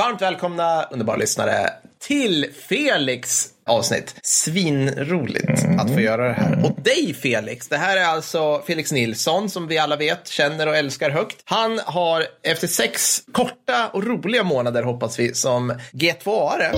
Varmt 0.00 0.22
välkomna 0.22 0.82
underbara 0.90 1.16
lyssnare 1.16 1.70
till 1.98 2.46
Felix 2.68 3.48
avsnitt. 3.66 4.14
Svinroligt 4.22 5.64
mm. 5.64 5.78
att 5.78 5.94
få 5.94 6.00
göra 6.00 6.28
det 6.28 6.32
här. 6.32 6.64
Och 6.64 6.80
dig 6.82 7.14
Felix, 7.14 7.68
det 7.68 7.76
här 7.76 7.96
är 7.96 8.04
alltså 8.04 8.62
Felix 8.66 8.92
Nilsson 8.92 9.50
som 9.50 9.66
vi 9.66 9.78
alla 9.78 9.96
vet, 9.96 10.28
känner 10.28 10.66
och 10.66 10.76
älskar 10.76 11.10
högt. 11.10 11.36
Han 11.44 11.80
har 11.84 12.24
efter 12.42 12.66
sex 12.68 13.22
korta 13.32 13.88
och 13.92 14.06
roliga 14.06 14.44
månader 14.44 14.82
hoppas 14.82 15.18
vi 15.18 15.34
som 15.34 15.72
G2-are 15.92 16.70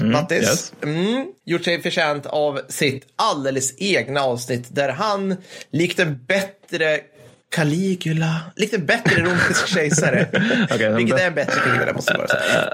Mm, 0.00 0.12
Mattis, 0.12 0.42
yes. 0.42 0.72
mm, 0.82 1.26
gjort 1.44 1.64
sig 1.64 1.82
förtjänt 1.82 2.26
av 2.26 2.60
sitt 2.68 3.06
alldeles 3.16 3.74
egna 3.78 4.20
avsnitt 4.20 4.74
där 4.74 4.88
han 4.88 5.36
likt 5.70 5.98
en 5.98 6.24
bättre 6.26 7.00
Caligula, 7.50 8.40
lite 8.56 8.78
bättre 8.78 9.22
romersk 9.22 9.68
kejsare. 9.68 10.26
okay, 10.74 10.94
Vilket 10.94 11.20
är 11.20 11.26
en 11.26 11.34
bättre 11.34 11.60
Caligula 11.60 11.92
måste 11.92 12.12
jag 12.12 12.20
bara 12.20 12.28
säga. 12.28 12.70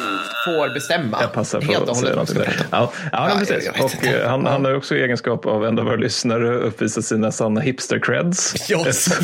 Får 0.44 0.74
bestämma. 0.74 1.18
Jag 1.20 1.32
passar 1.32 1.60
på 1.60 1.66
helt 1.66 1.88
och 1.88 1.96
hållet. 1.96 2.16
Att 2.16 2.28
säga 2.28 2.50
ja, 2.70 2.92
ja, 3.12 3.28
ja, 3.30 3.36
precis. 3.38 3.68
Och 3.80 4.06
eh, 4.06 4.28
han, 4.28 4.46
han 4.46 4.64
har 4.64 4.74
också 4.74 4.96
i 4.96 5.02
egenskap 5.02 5.46
av 5.46 5.66
en 5.66 5.78
av 5.78 5.84
våra 5.84 5.96
lyssnare 5.96 6.54
uppvisat 6.54 7.04
sina 7.04 7.32
sanna 7.32 7.60
hipster-creds. 7.60 8.70
Yes. 8.72 9.06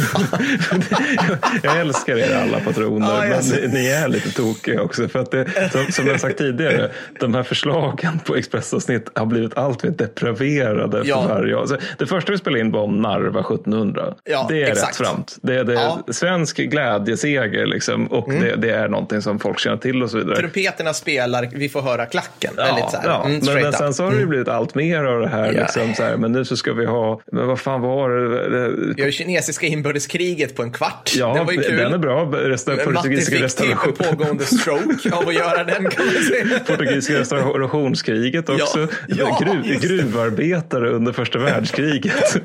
jag 1.62 1.80
älskar 1.80 2.16
er 2.16 2.37
alla 2.37 2.61
patroner, 2.61 3.27
ja, 3.27 3.41
men 3.52 3.70
ni 3.70 3.87
är 3.87 4.09
lite 4.09 4.30
tokiga 4.30 4.83
också. 4.83 5.09
För 5.09 5.19
att 5.19 5.30
det, 5.30 5.73
som, 5.73 5.92
som 5.92 6.06
jag 6.06 6.20
sagt 6.20 6.39
tidigare, 6.39 6.91
de 7.20 7.34
här 7.34 7.42
förslagen 7.42 8.19
på 8.19 8.36
Expressavsnitt 8.36 9.11
har 9.14 9.27
blivit 9.27 9.56
allt 9.56 9.83
mer 9.83 9.91
depraverade 9.91 11.02
ja. 11.05 11.23
för 11.23 11.28
varje 11.28 11.58
alltså, 11.58 11.78
Det 11.98 12.06
första 12.06 12.33
vi 12.33 12.39
spelade 12.39 12.61
in 12.61 12.70
var 12.70 12.83
om 12.83 13.02
Narva 13.02 13.41
1700. 13.41 14.14
Ja, 14.25 14.47
det 14.48 14.62
är 14.62 14.70
exakt. 14.70 15.00
rätt 15.00 15.06
framt. 15.06 15.36
Det 15.42 15.55
är, 15.55 15.64
det 15.64 15.73
är 15.73 15.77
ja. 15.77 16.02
svensk 16.08 16.56
glädjeseger 16.56 17.67
liksom, 17.67 18.06
och 18.06 18.28
mm. 18.28 18.42
det, 18.42 18.56
det, 18.56 18.70
är 18.70 18.89
någonting 18.89 19.23
som 19.23 19.39
folk 19.39 19.58
känner 19.58 19.77
till 19.77 20.02
och 20.02 20.11
så 20.11 20.19
vidare. 20.19 20.36
Trumpeterna 20.36 20.95
spelar, 21.11 21.48
vi 21.53 21.69
får 21.69 21.83
höra 21.83 22.06
klacken. 22.06 22.55
Ja, 22.56 22.64
Väldigt 22.64 22.91
så 22.91 22.97
här, 22.97 23.08
ja. 23.08 23.25
Mm, 23.25 23.41
men, 23.44 23.62
men 23.62 23.72
sen 23.72 23.94
så 23.94 24.03
har 24.03 24.11
det 24.11 24.16
mm. 24.16 24.28
blivit 24.28 24.48
allt 24.48 24.75
mer 24.75 25.05
av 25.05 25.20
det 25.20 25.28
här. 25.28 25.52
Yeah. 25.52 25.55
Liksom, 25.55 25.94
så 25.94 26.02
här, 26.02 26.17
men 26.17 26.33
nu 26.33 26.44
så 26.44 26.56
ska 26.56 26.72
vi 26.72 26.86
ha, 26.86 27.20
men 27.33 27.47
vad 27.47 27.61
fan 27.61 27.80
var 27.80 28.11
det? 28.11 28.94
Vi 28.97 29.02
har 29.02 29.11
kinesiska 29.11 29.67
inbördeskriget 29.67 30.56
på 30.56 30.62
en 30.62 30.72
kvart. 30.72 31.12
Ja, 31.17 31.34
den 31.34 31.47
var 31.47 31.52
ju 31.52 31.62
kul. 31.62 31.77
Den 31.77 31.92
är 31.92 31.98
bra. 31.98 32.25
Resta, 32.25 32.77
portugisiska 32.77 33.34
fick 33.34 33.44
restauration. 33.44 33.92
typ 33.92 34.06
en 34.06 34.17
pågående 34.17 34.44
stroke 34.44 35.12
av 35.12 35.28
att 35.28 35.34
göra 35.34 35.64
den 35.64 35.91
kan 35.91 36.06
man 36.06 36.14
säga. 36.14 36.61
Portugisiska 36.67 37.19
restaurationskriget 37.19 38.48
också. 38.48 38.89
Ja, 39.08 39.17
ja, 39.19 39.39
Gruv, 39.41 39.80
gruvarbetare 39.80 40.91
under 40.91 41.12
första 41.12 41.39
världskriget. 41.39 42.36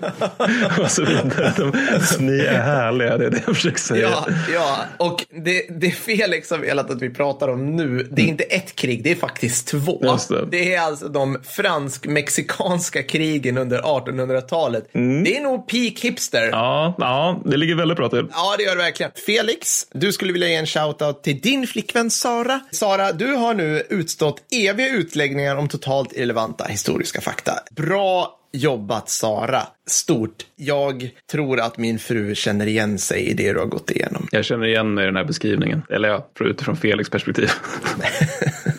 och 0.80 0.92
så 0.92 1.06
vidare. 1.06 1.54
De, 1.58 1.72
ni 2.20 2.40
är 2.40 2.62
härliga, 2.62 3.18
det 3.18 3.26
är 3.26 3.30
det 3.30 3.42
jag 3.46 3.56
försöker 3.56 3.80
säga. 3.80 4.10
Ja, 4.10 4.28
ja. 4.54 4.78
och 4.98 5.26
det, 5.30 5.66
det 5.70 5.92
Felix 5.92 6.52
har 6.52 6.58
velat 6.58 6.92
att 6.92 7.02
vi 7.02 7.10
pratar 7.10 7.48
om 7.48 7.76
nu, 7.76 8.08
det 8.12 8.22
är 8.22 8.26
inte 8.26 8.44
ett 8.56 8.76
krig, 8.76 9.04
det 9.04 9.12
är 9.12 9.16
faktiskt 9.16 9.68
två. 9.68 10.18
Det. 10.30 10.46
det. 10.52 10.74
är 10.74 10.82
alltså 10.82 11.08
de 11.08 11.38
fransk-mexikanska 11.44 13.04
krigen 13.04 13.58
under 13.58 13.82
1800-talet. 13.82 14.96
Mm. 14.96 15.24
Det 15.24 15.38
är 15.38 15.42
nog 15.42 15.68
peak 15.68 16.00
hipster. 16.00 16.50
Ja, 16.52 16.96
ja, 16.98 17.42
det 17.46 17.58
ligger 17.58 17.76
väldigt 17.76 17.98
bra 17.98 18.10
till. 18.10 18.28
Ja, 18.32 18.56
det 18.58 18.64
gör 18.64 18.76
det 18.76 18.84
verkligen. 18.84 19.12
Felix, 19.26 19.88
du 19.94 20.14
skulle 20.14 20.34
vilja 20.34 20.48
ge 20.48 20.56
en 20.56 20.66
shout-out 20.66 21.22
till 21.22 21.42
din 21.42 21.68
flickvän 21.68 22.12
Sara. 22.12 22.60
Sara, 22.72 23.12
du 23.12 23.34
har 23.34 23.54
nu 23.54 23.84
utstått 23.90 24.42
eviga 24.52 24.90
utläggningar 24.90 25.56
om 25.56 25.68
totalt 25.68 26.14
irrelevanta 26.14 26.66
historiska 26.66 27.22
fakta. 27.22 27.54
Bra 27.72 28.40
jobbat 28.56 29.10
Sara. 29.10 29.62
Stort. 29.88 30.46
Jag 30.56 31.10
tror 31.32 31.60
att 31.60 31.78
min 31.78 32.00
fru 32.00 32.36
känner 32.36 32.68
igen 32.68 32.98
sig 32.98 33.28
i 33.28 33.34
det 33.34 33.54
du 33.54 33.60
har 33.60 33.66
gått 33.66 33.92
igenom. 33.92 34.28
Jag 34.32 34.46
känner 34.46 34.66
igen 34.66 34.94
mig 34.94 35.04
i 35.04 35.06
den 35.06 35.16
här 35.16 35.24
beskrivningen. 35.24 35.82
Eller 35.90 36.10
ja, 36.10 36.28
utifrån 36.40 36.76
Felix 36.78 37.10
perspektiv. 37.10 37.50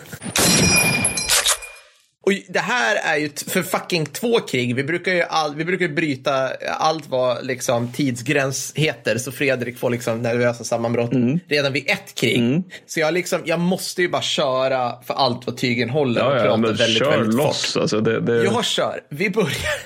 Och 2.27 2.33
det 2.47 2.59
här 2.59 2.95
är 2.95 3.17
ju 3.17 3.29
för 3.47 3.63
fucking 3.63 4.05
två 4.05 4.39
krig. 4.39 4.75
Vi 4.75 4.83
brukar 4.83 5.13
ju 5.13 5.21
all, 5.21 5.55
vi 5.55 5.65
brukar 5.65 5.87
bryta 5.87 6.49
allt 6.77 7.09
vad 7.09 7.45
liksom 7.45 7.91
tidsgräns 7.91 8.73
heter 8.75 9.17
så 9.17 9.31
Fredrik 9.31 9.77
får 9.77 9.89
liksom 9.89 10.21
nervösa 10.21 10.63
sammanbrott 10.63 11.13
mm. 11.13 11.39
redan 11.47 11.73
vid 11.73 11.89
ett 11.89 12.15
krig. 12.15 12.37
Mm. 12.37 12.63
Så 12.85 12.99
jag 12.99 13.13
liksom, 13.13 13.41
jag 13.45 13.59
måste 13.59 14.01
ju 14.01 14.09
bara 14.09 14.21
köra 14.21 15.01
för 15.03 15.13
allt 15.13 15.45
vad 15.45 15.57
tygen 15.57 15.89
håller 15.89 16.21
ja, 16.21 16.43
prata 16.43 16.57
men 16.57 16.75
väldigt, 16.75 16.97
kör 16.97 17.11
väldigt 17.11 17.35
loss. 17.35 17.73
Fort. 17.73 17.81
Alltså, 17.81 18.01
det, 18.01 18.19
det... 18.19 18.43
Jag 18.43 18.65
kör. 18.65 18.99
Vi 19.09 19.29
börjar. 19.29 19.77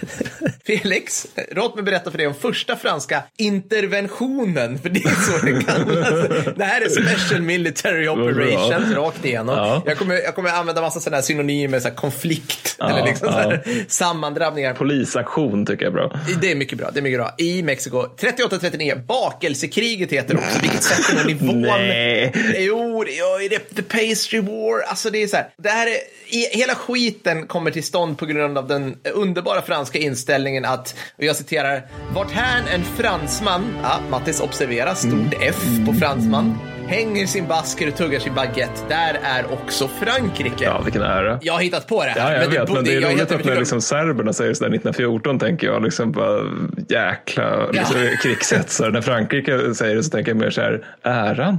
Felix, 0.66 1.28
låt 1.52 1.75
mig 1.75 1.84
berätta 1.84 2.12
för 2.12 2.18
dig 2.18 2.28
om 2.28 2.34
första 2.34 2.75
franska 2.75 3.23
interventionen, 3.38 4.79
för 4.79 4.90
det 4.90 5.00
är 5.00 5.40
så 5.40 5.46
det 5.46 5.63
kallas. 5.63 6.46
det 6.56 6.63
här 6.63 6.81
är 6.81 6.90
Special 6.90 7.41
Military 7.41 8.08
Operations 8.08 8.96
rakt 8.96 9.25
igenom. 9.25 9.58
Ja. 9.58 9.84
Jag, 9.85 9.97
kommer, 9.97 10.16
jag 10.16 10.35
kommer 10.35 10.50
använda 10.50 10.81
massa 10.81 11.00
sådana 11.00 11.18
här 11.18 11.23
synonymer, 11.23 11.79
så 11.79 11.88
här 11.88 11.96
konflikt 11.96 12.31
konflikt. 12.36 12.75
Ja, 12.80 12.90
eller 12.90 13.08
liksom 13.08 13.28
ja. 13.28 13.74
sammandrabbningar. 13.88 14.74
Polisaktion 14.74 15.66
tycker 15.66 15.86
jag 15.86 15.90
är 15.90 15.94
bra. 15.94 16.19
Det 16.42 16.52
är 16.52 16.56
mycket 16.56 16.78
bra. 16.78 16.92
Det 16.92 17.00
är 17.00 17.02
mycket 17.02 17.19
bra. 17.19 17.34
I 17.38 17.64
Mexiko. 17.64 18.06
38-39. 18.18 19.06
Bakelsekriget 19.06 20.12
heter 20.12 20.34
det 20.34 20.40
också. 20.40 20.59
Vilket 20.62 20.84
sätter 20.84 21.25
nivån. 21.25 21.62
Nej. 21.78 22.34
Jo, 22.58 23.03
det 23.03 23.18
är 23.56 23.75
the 23.75 23.81
pastry 23.81 24.40
war. 24.40 24.81
Alltså 24.81 25.09
det 25.09 25.24
är 25.24 25.28
så 25.28 25.36
här. 25.36 25.50
Det 25.58 25.70
här 25.70 25.88
är, 25.88 26.58
hela 26.58 26.75
skiten 26.75 27.47
kommer 27.47 27.72
till 27.72 27.84
stånd 27.84 28.18
på 28.18 28.25
grund 28.25 28.58
av 28.58 28.68
den 28.68 28.97
underbara 29.14 29.62
franska 29.62 30.00
inställningen 30.00 30.66
att, 30.66 30.96
och 31.18 31.24
jag 31.24 31.36
citerar, 31.36 31.88
vart 32.14 32.31
här 32.31 32.64
en 32.74 32.84
fransman, 32.84 33.66
ja, 33.84 34.00
Mattis 34.09 34.41
observera, 34.41 34.96
stort 34.96 35.14
mm. 35.14 35.41
F 35.41 35.64
på 35.86 35.94
fransman, 35.94 36.59
hänger 36.91 37.25
sin 37.25 37.47
basker 37.47 37.88
och 37.88 37.96
tuggar 37.96 38.19
sin 38.19 38.34
baguette. 38.34 38.81
Där 38.90 39.19
är 39.24 39.53
också 39.53 39.88
Frankrike. 39.88 40.63
Ja, 40.63 40.81
vilken 40.81 41.02
ära. 41.02 41.40
Jag 41.41 41.53
har 41.53 41.62
hittat 41.62 41.88
på 41.88 42.03
det 42.03 42.09
här. 42.09 42.19
Ja, 42.19 42.31
jag 42.31 42.40
men 42.40 42.50
vet, 42.50 42.68
det, 42.68 42.74
men 42.74 42.84
det 42.84 42.96
är 42.96 43.02
roligt 43.02 43.31
att 43.31 43.46
när 43.46 43.59
liksom 43.59 43.81
serberna 43.81 44.34
säger 44.34 44.53
sådär 44.53 44.75
1914 44.75 45.40
tänker 45.40 45.68
jag 45.68 45.84
liksom 45.84 46.12
bara 46.12 46.44
jäkla 46.90 47.72
liksom, 47.72 47.96
ja. 48.02 48.18
krigshetsare. 48.22 48.91
när 48.91 49.02
Frankrike 49.02 49.75
säger 49.75 49.96
det 49.96 50.03
så 50.03 50.09
tänker 50.09 50.31
jag 50.31 50.38
mer 50.38 50.50
så 50.50 50.62
här, 50.62 50.85
äran. 51.03 51.57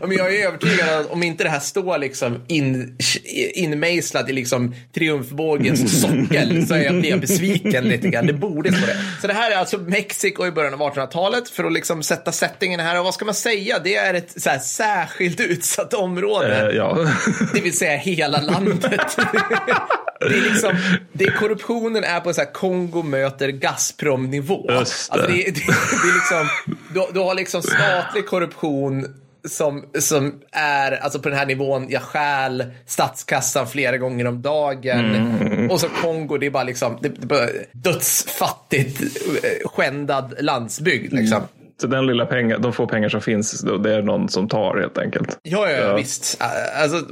men 0.00 0.12
jag 0.12 0.34
är 0.34 0.46
övertygad 0.46 1.06
om 1.10 1.22
inte 1.22 1.44
det 1.44 1.50
här 1.50 1.60
står 1.60 1.98
liksom 1.98 2.42
in, 2.46 2.96
inmejslat 3.54 4.28
i 4.30 4.32
liksom 4.32 4.74
triumfbågens 4.94 6.00
sockel 6.00 6.66
så 6.66 6.74
är 6.74 6.84
jag, 6.84 6.94
blir 6.94 7.10
jag 7.10 7.20
besviken 7.20 7.84
lite 7.84 8.08
grann. 8.08 8.26
Det 8.26 8.32
borde 8.32 8.72
stå 8.72 8.86
det. 8.86 8.96
Så 9.20 9.26
det 9.26 9.34
här 9.34 9.50
är 9.50 9.56
alltså 9.56 9.78
Mexiko 9.78 10.46
i 10.46 10.50
början 10.50 10.74
av 10.74 10.80
1800-talet 10.80 11.48
för 11.48 11.64
att 11.64 11.72
liksom 11.72 12.02
sätta 12.02 12.32
settingen 12.32 12.80
här. 12.80 12.98
Och 12.98 13.04
vad 13.04 13.14
ska 13.14 13.24
man 13.24 13.34
säga? 13.34 13.77
Det 13.78 13.96
är 13.96 14.14
ett 14.14 14.42
så 14.42 14.50
här, 14.50 14.58
särskilt 14.58 15.40
utsatt 15.40 15.94
område. 15.94 16.68
Uh, 16.68 16.76
ja. 16.76 17.06
det 17.54 17.60
vill 17.60 17.78
säga 17.78 17.96
hela 17.96 18.40
landet. 18.40 19.16
det 20.20 20.26
är 20.26 20.52
liksom, 20.52 20.76
det 21.12 21.24
är 21.24 21.30
korruptionen 21.30 22.04
är 22.04 22.20
på 22.20 22.32
så 22.32 22.40
här 22.40 22.52
Kongo 22.52 23.02
möter 23.02 23.48
Gazprom-nivå. 23.48 24.70
Alltså 24.70 25.12
det, 25.16 25.26
det, 25.26 25.50
det, 25.50 26.08
är 26.08 26.14
liksom, 26.14 26.48
du, 26.94 27.06
du 27.12 27.20
har 27.20 27.34
liksom 27.34 27.62
statlig 27.62 28.26
korruption 28.26 29.14
som, 29.44 29.84
som 29.98 30.40
är 30.52 30.92
alltså 30.92 31.18
på 31.18 31.28
den 31.28 31.38
här 31.38 31.46
nivån, 31.46 31.86
jag 31.90 32.02
stjäl 32.02 32.64
statskassan 32.86 33.66
flera 33.66 33.98
gånger 33.98 34.26
om 34.26 34.42
dagen. 34.42 35.14
Mm. 35.14 35.70
Och 35.70 35.80
så 35.80 35.88
Kongo, 35.88 36.38
det 36.38 36.46
är 36.46 36.50
bara 36.50 36.62
liksom 36.62 36.98
det, 37.02 37.08
det 37.08 37.22
är 37.22 37.26
bara 37.26 37.48
dödsfattigt 37.72 39.00
eh, 39.00 39.68
skändad 39.68 40.34
landsbygd. 40.40 41.12
Liksom. 41.12 41.42
Så 41.80 41.86
den 41.86 42.06
lilla 42.06 42.26
pengar, 42.26 42.58
de 42.58 42.72
få 42.72 42.86
pengar 42.86 43.08
som 43.08 43.20
finns, 43.20 43.60
det 43.60 43.94
är 43.94 44.02
någon 44.02 44.28
som 44.28 44.48
tar 44.48 44.78
helt 44.80 44.98
enkelt. 44.98 45.38
Ja, 45.42 45.70
ja, 45.70 45.76
ja. 45.76 45.94
visst. 45.96 46.42
Alltså, 46.82 47.02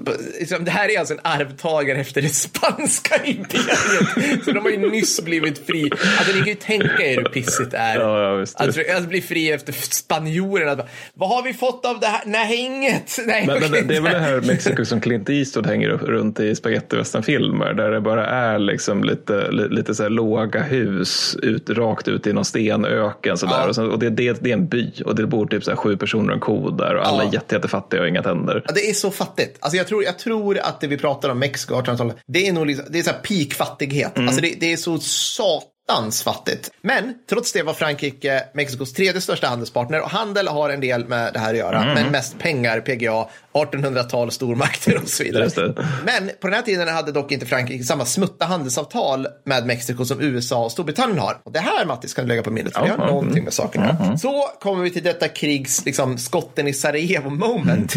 liksom, 0.40 0.64
det 0.64 0.70
här 0.70 0.88
är 0.88 0.98
alltså 0.98 1.14
en 1.14 1.20
arvtagare 1.22 1.98
efter 1.98 2.22
det 2.22 2.28
spanska 2.28 3.14
imperiet. 3.24 4.44
så 4.44 4.52
de 4.52 4.58
har 4.58 4.70
ju 4.70 4.90
nyss 4.90 5.24
blivit 5.24 5.66
fri. 5.66 5.90
Alltså 6.18 6.34
ni 6.34 6.38
kan 6.38 6.48
ju 6.48 6.54
tänka 6.54 7.02
er 7.02 7.16
hur 7.16 7.24
pissigt 7.24 7.70
det 7.70 7.76
är. 7.76 8.00
Ja, 8.00 8.22
ja, 8.22 8.34
visst, 8.34 8.60
alltså, 8.60 8.80
att 8.96 9.08
bli 9.08 9.20
fri 9.22 9.52
efter 9.52 9.72
spanjorerna. 9.72 10.82
Vad 11.14 11.28
har 11.28 11.42
vi 11.42 11.52
fått 11.54 11.84
av 11.84 12.00
det 12.00 12.06
här? 12.06 12.22
Nej, 12.26 12.56
inget. 12.56 13.18
Nej, 13.26 13.46
men, 13.46 13.56
okay. 13.56 13.68
men 13.70 13.86
det 13.86 13.96
är 13.96 14.00
väl 14.00 14.12
det 14.12 14.18
här 14.18 14.40
Mexiko 14.40 14.84
som 14.84 15.00
Clint 15.00 15.30
Eastwood 15.30 15.66
hänger 15.66 15.88
upp 15.88 16.02
runt 16.02 16.40
i 16.40 16.54
spagettivästernfilmer. 16.54 17.74
Där 17.74 17.90
det 17.90 18.00
bara 18.00 18.26
är 18.26 18.58
liksom 18.58 19.04
lite, 19.04 19.50
lite 19.50 19.94
så 19.94 20.08
låga 20.08 20.62
hus 20.62 21.36
ut, 21.42 21.70
rakt 21.70 22.08
ut 22.08 22.26
i 22.26 22.32
någon 22.32 22.44
stenöken. 22.44 23.36
Så 23.36 23.46
ja. 23.46 23.68
och, 23.68 23.74
så, 23.74 23.86
och 23.86 23.98
det, 23.98 24.10
det, 24.10 24.42
det 24.42 24.55
en 24.56 24.68
by 24.68 24.92
och 25.04 25.14
det 25.14 25.26
bor 25.26 25.46
typ 25.46 25.64
så 25.64 25.76
sju 25.76 25.96
personer 25.96 26.28
och 26.28 26.34
en 26.34 26.40
ko 26.40 26.70
där 26.70 26.96
och 26.96 27.06
alla 27.06 27.22
ja. 27.22 27.28
är 27.28 27.34
jätte, 27.34 27.54
jättefattiga 27.54 28.00
och 28.00 28.08
inga 28.08 28.22
tänder. 28.22 28.62
Ja, 28.66 28.72
det 28.74 28.90
är 28.90 28.94
så 28.94 29.10
fattigt. 29.10 29.56
Alltså 29.60 29.76
jag, 29.76 29.86
tror, 29.86 30.04
jag 30.04 30.18
tror 30.18 30.58
att 30.58 30.80
det 30.80 30.86
vi 30.86 30.98
pratar 30.98 31.28
om 31.28 31.38
Mexiko 31.38 31.74
1800-talet, 31.74 32.16
det 32.26 32.48
är 32.48 32.52
nog 32.52 32.66
liksom, 32.66 32.86
det 32.90 32.98
är 32.98 33.02
så 33.02 33.10
här 33.10 33.18
peak 33.18 33.54
fattighet. 33.54 34.16
Mm. 34.16 34.28
Alltså 34.28 34.42
det, 34.42 34.54
det 34.60 34.72
är 34.72 34.76
så 34.76 34.98
sat 34.98 35.72
attans 35.88 36.22
fattigt. 36.22 36.70
Men 36.82 37.14
trots 37.30 37.52
det 37.52 37.62
var 37.62 37.74
Frankrike 37.74 38.44
Mexikos 38.54 38.92
tredje 38.92 39.20
största 39.20 39.46
handelspartner 39.46 40.00
och 40.00 40.10
handel 40.10 40.48
har 40.48 40.70
en 40.70 40.80
del 40.80 41.08
med 41.08 41.32
det 41.32 41.38
här 41.38 41.50
att 41.50 41.58
göra. 41.58 41.94
Men 41.94 42.12
mest 42.12 42.38
pengar, 42.38 42.80
PGA, 42.80 43.26
1800-tal, 43.52 44.30
stormakter 44.30 45.02
och 45.02 45.08
så 45.08 45.24
vidare. 45.24 45.74
Men 46.04 46.30
på 46.40 46.46
den 46.46 46.54
här 46.54 46.62
tiden 46.62 46.88
hade 46.88 47.12
dock 47.12 47.32
inte 47.32 47.46
Frankrike 47.46 47.84
samma 47.84 48.04
smutta 48.04 48.44
handelsavtal 48.44 49.26
med 49.44 49.66
Mexiko 49.66 50.04
som 50.04 50.20
USA 50.20 50.64
och 50.64 50.72
Storbritannien 50.72 51.18
har. 51.18 51.38
Och 51.42 51.52
det 51.52 51.58
här, 51.58 51.84
Mattis, 51.86 52.14
kan 52.14 52.24
du 52.24 52.28
lägga 52.28 52.42
på 52.42 52.50
minnet, 52.50 52.72
för 52.74 52.82
det 52.82 52.88
har 52.90 52.98
Ja, 52.98 53.06
någonting 53.06 53.44
med 53.44 53.52
saken 53.52 53.82
att 53.82 54.00
göra. 54.00 54.18
Så 54.18 54.42
kommer 54.60 54.82
vi 54.84 54.90
till 54.90 55.02
detta 55.02 55.28
krigs, 55.28 55.84
liksom, 55.84 56.18
skotten 56.18 56.68
i 56.68 56.72
Sarajevo 56.74 57.30
moment. 57.30 57.94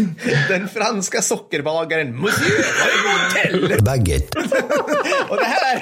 Den 0.49 0.67
franska 0.69 1.21
sockerbagaren 1.21 2.15
Monsieur 2.21 2.63
Martel. 3.05 3.83
baguette, 3.83 4.39
Och 5.29 5.37
det 5.37 5.45
här 5.45 5.81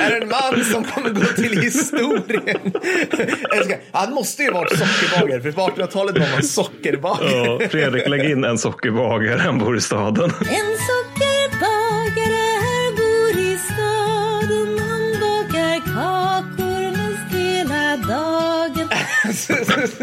är 0.00 0.20
en 0.22 0.28
man 0.28 0.64
som 0.64 0.84
kommer 0.84 1.10
gå 1.10 1.20
till 1.26 1.43
historien. 1.52 2.72
Jag 3.56 3.64
ska- 3.64 3.76
Han 3.92 4.12
måste 4.12 4.42
ju 4.42 4.50
varit 4.50 4.78
sockerbagare, 4.78 5.40
för 5.42 5.52
på 5.52 5.60
1800-talet 5.60 6.18
var 6.18 6.26
man 6.32 6.42
sockerbagare. 6.42 7.30
Ja, 7.62 7.68
Fredrik, 7.70 8.08
lägg 8.08 8.30
in 8.30 8.44
en 8.44 8.58
sockerbagare, 8.58 9.38
han 9.40 9.58
bor 9.58 9.76
i 9.76 9.80
staden. 9.80 10.24
En 10.24 10.30
sockerbagare 10.30 11.03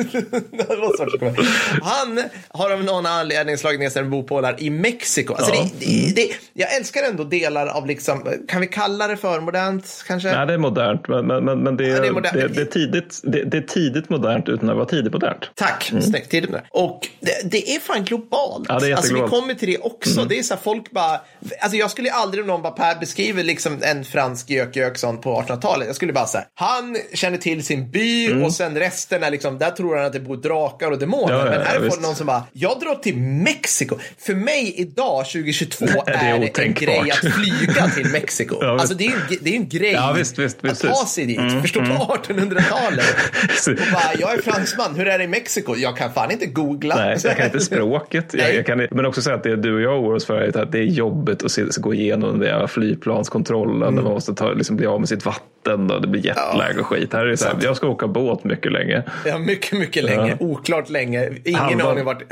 Han 1.81 2.23
har 2.49 2.71
av 2.71 2.83
någon 2.83 3.05
anledning 3.05 3.57
slagit 3.57 3.79
ner 3.79 3.89
sig 3.89 4.01
en 4.01 4.09
bopålar 4.09 4.55
i 4.59 4.69
Mexiko. 4.69 5.33
Alltså 5.33 5.53
Ja. 5.55 5.69
det, 5.79 5.85
det, 5.85 6.15
det, 6.15 6.27
jag 6.53 6.75
älskar 6.75 7.03
ändå 7.03 7.23
delar 7.23 7.67
av, 7.67 7.87
liksom, 7.87 8.27
kan 8.47 8.61
vi 8.61 8.67
kalla 8.67 9.07
det 9.07 9.17
för 9.17 9.39
modernt 9.39 10.03
kanske? 10.07 10.31
Nej, 10.35 10.47
det 10.47 10.53
är 10.53 10.57
modernt, 10.57 11.07
men, 11.07 11.27
men, 11.27 11.45
men, 11.45 11.59
men 11.59 11.77
det, 11.77 11.85
är, 11.85 11.93
det 11.95 12.01
det, 12.01 12.07
är 12.07 12.11
modernt. 12.11 12.55
det, 12.55 12.61
är 12.61 12.65
tidigt, 12.65 13.19
det, 13.23 13.43
det 13.43 13.57
är 13.57 13.61
tidigt 13.61 14.09
modernt 14.09 14.49
utan 14.49 14.69
att 14.69 14.75
vara 14.75 14.85
tidigt 14.85 15.13
modernt. 15.13 15.51
Tack, 15.55 15.87
Mm. 15.91 16.03
snyggt. 16.03 16.31
Tidigt 16.31 16.51
det. 16.51 16.63
Och 16.69 17.07
det, 17.43 17.75
är 17.75 17.79
fan 17.79 18.03
globalt. 18.03 18.65
Ja, 18.69 18.79
det 18.79 18.91
är 18.91 18.95
alltså, 18.95 19.13
vi 19.13 19.19
kommer 19.21 19.53
till 19.53 19.69
det 19.71 19.77
också. 19.77 20.25
Det 20.25 20.39
är 20.39 20.43
så 20.43 20.53
här, 20.53 20.61
folk 20.61 20.91
bara... 20.91 21.21
Alltså, 21.61 21.77
jag 21.77 21.91
skulle 21.91 22.11
aldrig 22.11 22.41
om 22.43 22.47
någon 22.47 22.61
bara 22.61 22.71
Per 22.73 22.99
beskriver 22.99 23.43
liksom 23.43 23.77
en 23.81 24.05
fransk 24.05 24.49
Jökson 24.49 25.21
på 25.21 25.41
1800-talet. 25.41 25.87
Jag 25.87 25.95
skulle 25.95 26.13
bara 26.13 26.25
säga, 26.25 26.43
han 26.53 26.97
känner 27.13 27.37
till 27.37 27.65
sin 27.65 27.91
by 27.91 28.43
och 28.43 28.53
sen 28.53 28.77
resten 28.79 29.23
är 29.23 29.31
liksom, 29.31 29.57
där 29.57 29.71
tror 29.71 29.90
han 29.95 30.05
att 30.05 30.13
det 30.13 30.19
bor 30.19 30.37
drakar 30.37 30.91
och 30.91 30.99
demoner. 30.99 31.33
Mm. 31.33 31.45
Ja, 31.45 31.51
ja, 31.53 31.57
Men 31.57 31.67
här 31.67 31.75
är 31.75 31.89
folk 31.89 32.01
någon 32.01 32.15
som 32.15 32.27
bara, 32.27 32.43
jag 32.53 32.79
drar 32.79 32.95
till 32.95 33.17
Mexiko. 33.17 33.97
För 34.17 34.35
mig 34.35 34.73
idag, 34.77 35.25
2022, 35.25 35.85
Det 36.05 36.11
är 36.11 36.35
är 36.35 36.39
det 36.39 36.59
en 36.59 36.73
grej 36.73 37.11
att 37.11 37.33
flyga 37.33 37.87
till 37.87 38.11
Mexiko. 38.11 38.55
Ja, 38.61 38.79
alltså 38.79 38.95
det 38.95 39.05
är 39.05 39.09
ju 39.09 39.37
det 39.41 39.49
är 39.49 39.55
en 39.55 39.69
grej 39.69 39.97
visst, 40.15 40.39
visst, 40.39 40.57
visst, 40.63 40.85
att 40.85 40.91
ta 40.95 41.05
sig 41.05 41.25
dit. 41.25 41.39
Förstå 41.61 41.79
på 41.79 41.85
1800-talet. 41.85 43.15
Så- 43.57 43.71
Och 43.81 43.93
bara, 43.93 44.13
jag 44.19 44.33
är 44.33 44.41
fransman, 44.41 44.95
hur 44.95 45.07
är 45.07 45.17
det 45.17 45.23
i 45.23 45.27
Mexiko? 45.27 45.75
Jag 45.75 45.97
kan 45.97 46.13
fan 46.13 46.31
inte 46.31 46.45
googla. 46.45 46.95
Nej, 46.95 47.17
jag 47.23 47.37
kan 47.37 47.45
inte 47.45 47.59
språket. 47.59 48.25
Jag, 48.33 48.55
jag 48.55 48.65
kan, 48.65 48.87
men 48.91 49.05
också 49.05 49.21
säga 49.21 49.35
att 49.35 49.43
det 49.43 49.55
du 49.55 49.75
och 49.75 49.81
jag 49.81 49.99
oroar 50.03 50.15
oss 50.15 50.25
för 50.25 50.41
är 50.41 50.57
att 50.57 50.71
det 50.71 50.79
är 50.79 50.83
jobbigt 50.83 51.43
att 51.43 51.51
se, 51.51 51.63
gå 51.77 51.93
igenom 51.93 52.29
den 52.29 52.39
där 52.39 52.67
flygplanskontrollen. 52.67 53.87
Mm. 53.87 54.03
Man 54.03 54.13
måste 54.13 54.33
ta, 54.33 54.51
liksom 54.53 54.75
bli 54.77 54.85
av 54.87 54.99
med 54.99 55.09
sitt 55.09 55.25
vatten 55.25 55.91
och 55.91 56.01
det 56.01 56.07
blir 56.07 56.25
jetlag 56.25 56.79
och 56.79 56.85
skit. 56.87 57.13
Här 57.13 57.19
är 57.25 57.25
det 57.25 57.37
så 57.37 57.45
här, 57.45 57.55
jag 57.63 57.75
ska 57.77 57.87
åka 57.87 58.07
båt 58.07 58.43
mycket 58.43 58.71
länge. 58.71 59.03
Ja, 59.25 59.37
mycket, 59.37 59.79
mycket 59.81 60.03
länge. 60.03 60.37
Oklart 60.39 60.89
länge. 60.89 61.29
Ingen 61.45 61.61
Halva- 61.61 61.91
aning 61.91 62.05
vart... 62.05 62.23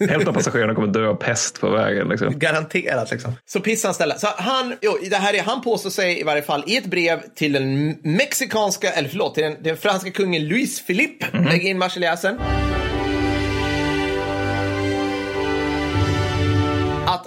Hälften 0.00 0.28
av 0.28 0.32
passagerarna 0.32 0.74
kommer 0.74 0.88
dö 0.88 1.06
av 1.08 1.14
pest 1.14 1.60
på 1.60 1.70
vägen. 1.70 2.08
Liksom. 2.08 2.38
Garanterat 2.38 3.10
liksom. 3.10 3.32
Så 3.46 3.60
pissan 3.60 3.94
ställa. 3.94 4.14
Så 4.18 4.28
han, 4.36 4.74
jo, 4.80 4.98
det 5.10 5.16
här 5.16 5.34
är, 5.34 5.42
han 5.42 5.62
påstår 5.62 5.90
sig 5.90 6.20
i 6.20 6.22
varje 6.22 6.42
fall 6.42 6.64
i 6.66 6.76
ett 6.76 6.86
brev 6.86 7.20
till 7.34 7.52
den 7.52 7.96
mexikanska, 8.02 8.92
eller 8.92 9.08
förlåt, 9.08 9.34
till 9.34 9.44
den, 9.44 9.56
den 9.60 9.76
franska 9.76 10.10
kungen 10.10 10.48
Louis 10.48 10.86
Philippe. 10.86 11.26
Mhm. 11.32 11.44
Lägg 11.44 11.66
in 11.66 11.78
marseljäsen. 11.78 12.38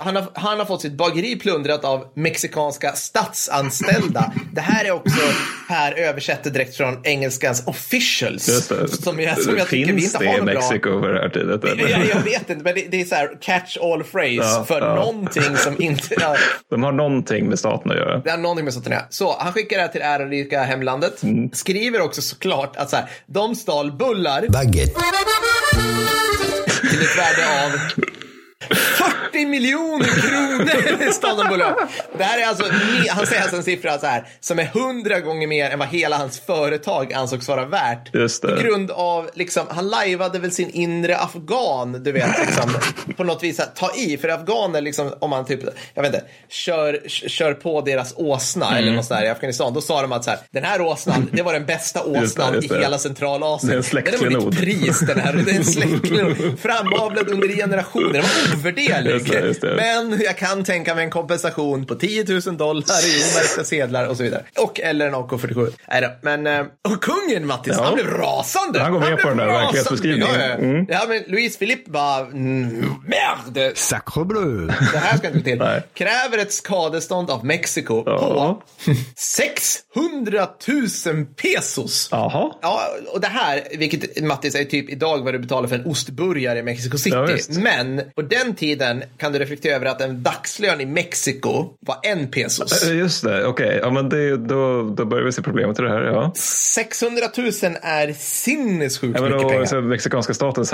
Han 0.05 0.15
har, 0.15 0.25
han 0.33 0.59
har 0.59 0.65
fått 0.65 0.81
sitt 0.81 0.93
bageri 0.97 1.35
plundrat 1.35 1.85
av 1.85 2.05
mexikanska 2.13 2.93
statsanställda. 2.93 4.33
Det 4.53 4.61
här 4.61 4.85
är 4.85 4.91
också, 4.91 5.19
här 5.69 5.91
översätter 5.93 6.49
direkt 6.51 6.77
från 6.77 6.99
engelskans 7.03 7.63
officials. 7.67 8.67
Det. 8.67 8.87
Som 8.87 9.19
jag, 9.19 9.41
som 9.41 9.57
jag 9.57 9.67
tycker 9.67 9.93
vi 9.93 10.01
Finns 10.01 10.13
inte 10.13 10.25
det 10.25 10.29
har 10.29 10.35
i 10.35 10.37
någon 10.37 10.45
bra... 10.45 10.53
Mexiko 10.53 10.99
vid 10.99 11.09
det 11.09 11.19
här 11.19 11.29
tiden? 11.29 11.61
Jag, 11.89 12.05
jag 12.05 12.21
vet 12.23 12.49
inte, 12.49 12.63
men 12.63 12.75
det, 12.75 12.85
det 12.91 13.01
är 13.01 13.05
så 13.05 13.15
här 13.15 13.37
catch 13.41 13.77
all 13.77 14.03
phrase 14.03 14.33
Ja, 14.35 14.65
för 14.67 14.81
ja. 14.81 14.95
någonting 14.95 15.57
som 15.57 15.81
inte... 15.81 16.15
Ja, 16.19 16.35
De 16.69 16.83
har 16.83 16.91
någonting 16.91 17.45
med 17.49 17.59
staten 17.59 17.91
att 17.91 17.97
göra. 17.97 18.17
det 18.17 18.29
har 18.31 18.37
någonting 18.37 18.65
med 18.65 18.73
sånt 18.73 18.85
att 18.87 18.93
göra. 18.93 19.05
Så 19.09 19.35
han 19.39 19.53
skickar 19.53 19.75
det 19.77 19.81
här 19.81 19.89
till 19.89 20.01
det 20.01 20.07
ärorika 20.07 20.63
hemlandet. 20.63 21.23
Mm. 21.23 21.51
Skriver 21.51 22.01
också 22.01 22.21
såklart 22.21 22.75
att 22.75 22.89
så 22.89 22.95
här, 22.95 23.05
de 23.27 23.55
stal 23.55 23.91
bullar 23.91 24.45
baguette, 24.49 24.99
till 26.91 27.01
ett 27.01 27.17
värde 27.17 27.63
av 27.65 27.71
40 28.71 29.45
miljoner 29.45 30.05
kronor 30.05 31.11
stal 31.11 31.37
de 31.37 31.47
bullar. 31.47 31.75
Det 32.17 32.23
här 32.23 32.41
är 32.41 32.45
alltså, 32.45 32.65
han 33.09 33.27
säger 33.27 33.41
alltså 33.41 33.57
en 33.57 33.63
siffra 33.63 33.99
så 33.99 34.05
här, 34.05 34.27
som 34.39 34.59
är 34.59 34.63
100 34.63 35.19
gånger 35.19 35.47
mer 35.47 35.69
än 35.69 35.79
vad 35.79 35.87
hela 35.87 36.17
hans 36.17 36.39
företag 36.39 37.13
ansågs 37.13 37.47
vara 37.47 37.65
värt. 37.65 38.11
På 38.41 38.61
grund 38.61 38.91
av, 38.91 39.29
liksom, 39.33 39.65
han 39.69 39.87
lajvade 39.87 40.39
väl 40.39 40.51
sin 40.51 40.69
inre 40.69 41.17
afghan, 41.17 42.03
du 42.03 42.11
vet, 42.11 42.39
liksom, 42.39 42.71
på 43.17 43.23
något 43.23 43.43
vis 43.43 43.59
att 43.59 43.75
ta 43.75 43.91
i. 43.95 44.17
För 44.17 44.29
afghaner, 44.29 44.81
liksom, 44.81 45.13
om 45.19 45.29
man 45.29 45.45
typ, 45.45 45.59
jag 45.93 46.01
vet 46.03 46.13
inte, 46.13 46.25
kör, 46.49 46.99
kör 47.09 47.53
på 47.53 47.81
deras 47.81 48.13
åsna 48.17 48.65
Mm. 48.65 48.77
eller 48.77 48.91
något 48.91 49.05
sånt 49.05 49.19
där 49.19 49.25
i 49.25 49.29
Afghanistan, 49.29 49.73
då 49.73 49.81
sa 49.81 50.01
de 50.01 50.11
att 50.11 50.23
så 50.23 50.29
här, 50.29 50.39
den 50.51 50.63
här 50.63 50.81
åsnan, 50.81 51.29
det 51.31 51.41
var 51.41 51.53
den 51.53 51.65
bästa 51.65 51.99
Just 51.99 52.13
det, 52.13 52.23
åsnan 52.43 52.53
just 52.53 52.69
det. 52.69 52.75
i 52.77 52.81
hela 52.81 52.97
Centralasien. 52.97 53.69
Det 53.69 53.75
är 53.75 53.77
en 53.77 54.03
Den 54.03 54.03
har 54.03 54.11
släktklenod. 54.11 54.43
vunnit 54.43 54.59
pris 54.59 54.99
den 54.99 55.19
här. 55.19 55.33
Det 55.33 55.51
är 55.51 55.55
en 55.55 55.65
släktklenod. 55.65 56.59
Framavlad 56.61 57.29
under 57.29 57.47
generationer. 57.47 58.13
Den 58.13 58.21
var 58.21 58.29
ovärderlig. 58.59 59.11
Just 59.11 59.31
det, 59.31 59.39
just 59.39 59.61
det. 59.61 59.75
Men 59.75 60.21
jag 60.21 60.37
kan 60.37 60.63
tänka 60.63 60.95
mig 60.95 61.03
en 61.03 61.09
kompensation 61.11 61.85
på 61.85 61.95
10 61.95 62.23
000 62.45 62.57
dollar 62.57 63.07
i 63.07 63.23
omärkta 63.33 63.63
sedlar 63.63 64.07
och 64.07 64.17
så 64.17 64.23
vidare. 64.23 64.43
Och 64.59 64.79
eller 64.79 65.07
en 65.07 65.15
AK47. 65.15 65.71
Nej 65.87 66.01
då. 66.01 66.09
Men, 66.21 66.47
eh, 66.47 66.65
och 66.87 67.03
kungen 67.03 67.47
Mattis, 67.47 67.73
Ja. 67.77 67.83
han 67.83 67.93
blev 67.95 68.07
rasande. 68.07 68.79
Han 68.79 68.91
går 68.93 68.99
med 68.99 69.07
blev 69.07 69.17
på 69.21 69.27
den 69.29 69.37
där 69.37 69.45
rasande. 69.45 69.63
verklighetsbeskrivningen. 69.65 70.35
Ja. 70.39 70.45
Mm. 70.55 70.85
ja 70.89 71.01
men 71.07 71.23
Louis 71.27 71.57
Philippe 71.57 71.91
bara, 71.91 72.19
mm, 72.19 72.85
merde. 73.07 73.71
sacre 73.75 74.25
bleu, 74.25 74.67
Det 74.93 74.97
här 74.97 75.17
ska 75.17 75.27
inte 75.27 75.39
gå 75.39 75.43
till. 75.45 75.57
Nej. 75.57 75.83
Kräver 75.93 76.37
ett 76.37 76.53
skadestånd 76.53 77.29
av 77.31 77.45
Mexiko 77.45 78.03
Ja. 78.05 78.61
på 78.85 78.91
600 79.15 80.47
000 81.05 81.25
pesos. 81.25 82.07
Jaha. 82.11 82.51
Ja, 82.61 82.81
och 83.13 83.21
det 83.21 83.27
här, 83.27 83.63
vilket 83.77 84.23
Mattis 84.23 84.55
är 84.55 84.63
typ 84.63 84.89
idag 84.89 85.23
vad 85.23 85.33
du 85.33 85.39
betalar 85.39 85.67
för 85.67 85.75
en 85.75 85.85
ostburgare 85.85 86.59
i 86.59 86.63
Mexico 86.63 86.97
City. 86.97 87.15
Ja. 87.49 87.59
Men 87.59 88.01
på 88.15 88.21
den 88.21 88.44
tiden 88.53 89.03
kan 89.17 89.31
du 89.31 89.39
reflektera 89.39 89.75
över 89.75 89.85
att 89.85 90.01
en 90.01 90.23
dagslön 90.23 90.81
i 90.81 90.85
Mexiko 90.85 91.69
var 91.79 91.97
en 92.03 92.27
pesos. 92.31 92.83
Eh, 92.87 92.95
Just 92.97 93.23
det, 93.23 93.45
okej. 93.45 93.79
Ja, 93.81 93.89
men 93.89 94.09
det, 94.09 94.37
då, 94.37 94.83
då 94.83 95.05
börjar 95.05 95.25
vi 95.25 95.31
se 95.31 95.41
problemet 95.41 95.79
i 95.79 95.81
det 95.81 95.89
här. 95.89 96.01
Ja. 96.03 96.31
600 96.35 97.25
000 97.37 97.47
är 97.81 98.13
sinnessjukt 98.13 99.15
Ja, 99.15 99.21
men 99.21 99.31
mycket 99.31 99.41
då, 99.43 99.49
pengar. 99.49 99.65
så 99.65 99.81
mexikanska 99.81 100.33
statens 100.33 100.73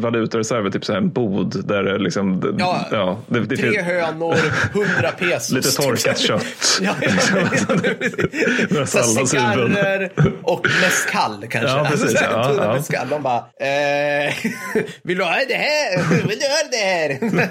valutareserv 0.00 0.66
är 0.66 0.70
typ 0.70 0.84
så 0.84 0.92
här 0.92 0.98
en 1.00 1.10
bod 1.12 1.66
där 1.68 1.82
det 1.82 1.98
liksom... 1.98 2.40
det- 2.40 2.54
Ja, 2.90 3.18
det, 3.26 3.40
det 3.40 3.56
Tre 3.56 3.82
hönor, 3.82 4.36
100 4.72 5.10
pesos. 5.18 5.50
lite 5.50 5.70
torkat 5.82 6.18
kött. 6.18 6.44
Ja, 6.80 6.94
ja, 7.02 8.86
salladshuvuden. 8.86 9.26
Cigarrer 9.26 10.12
och 10.42 10.66
mescal 10.82 11.46
kanske. 11.50 11.70
Ja, 11.70 11.86
precis. 11.90 12.02
Alltså, 12.04 12.18
så 12.18 12.24
här, 12.24 12.54
Ja, 12.56 12.64
ja. 12.64 12.72
mescal. 12.74 13.08
De 13.08 13.22
bara, 13.22 13.36
eh, 13.38 14.34
vill 15.02 15.18
du 15.18 15.24
ha 15.24 15.30
det 15.48 15.54
här? 15.54 15.98
Vill 16.28 16.38
du 16.38 16.46
ha 16.46 16.62
det 16.70 16.76
här? 16.76 17.09
Nej, 17.32 17.48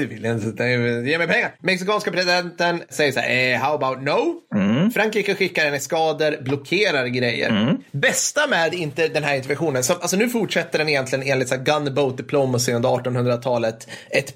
det 0.00 0.06
vill 0.06 0.24
jag 0.24 0.34
inte. 0.36 0.64
Ge 1.10 1.18
mig 1.18 1.26
pengar. 1.26 1.54
Mexikanska 1.62 2.10
presidenten 2.10 2.82
säger 2.88 3.12
så 3.12 3.20
här, 3.20 3.52
eh, 3.54 3.58
how 3.60 3.74
about 3.74 4.02
no? 4.02 4.34
Mm. 4.54 4.90
Frankrike 4.90 5.34
skickar 5.34 5.66
en 5.66 5.74
eskader, 5.74 6.38
blockerar 6.42 7.06
grejer. 7.06 7.76
Bästa 7.92 8.46
med 8.46 8.74
inte 8.74 9.08
den 9.08 9.24
här 9.24 9.36
interventionen, 9.36 9.84
som, 9.84 9.96
alltså 10.00 10.16
nu 10.16 10.28
fortsätter 10.28 10.78
den 10.78 10.88
egentligen 10.88 11.26
enligt 11.28 11.48
så 11.48 11.54
här 11.54 11.62
gunboat 11.62 12.16
diplomacy 12.16 12.72
under 12.72 12.88
1800-talet 12.88 13.88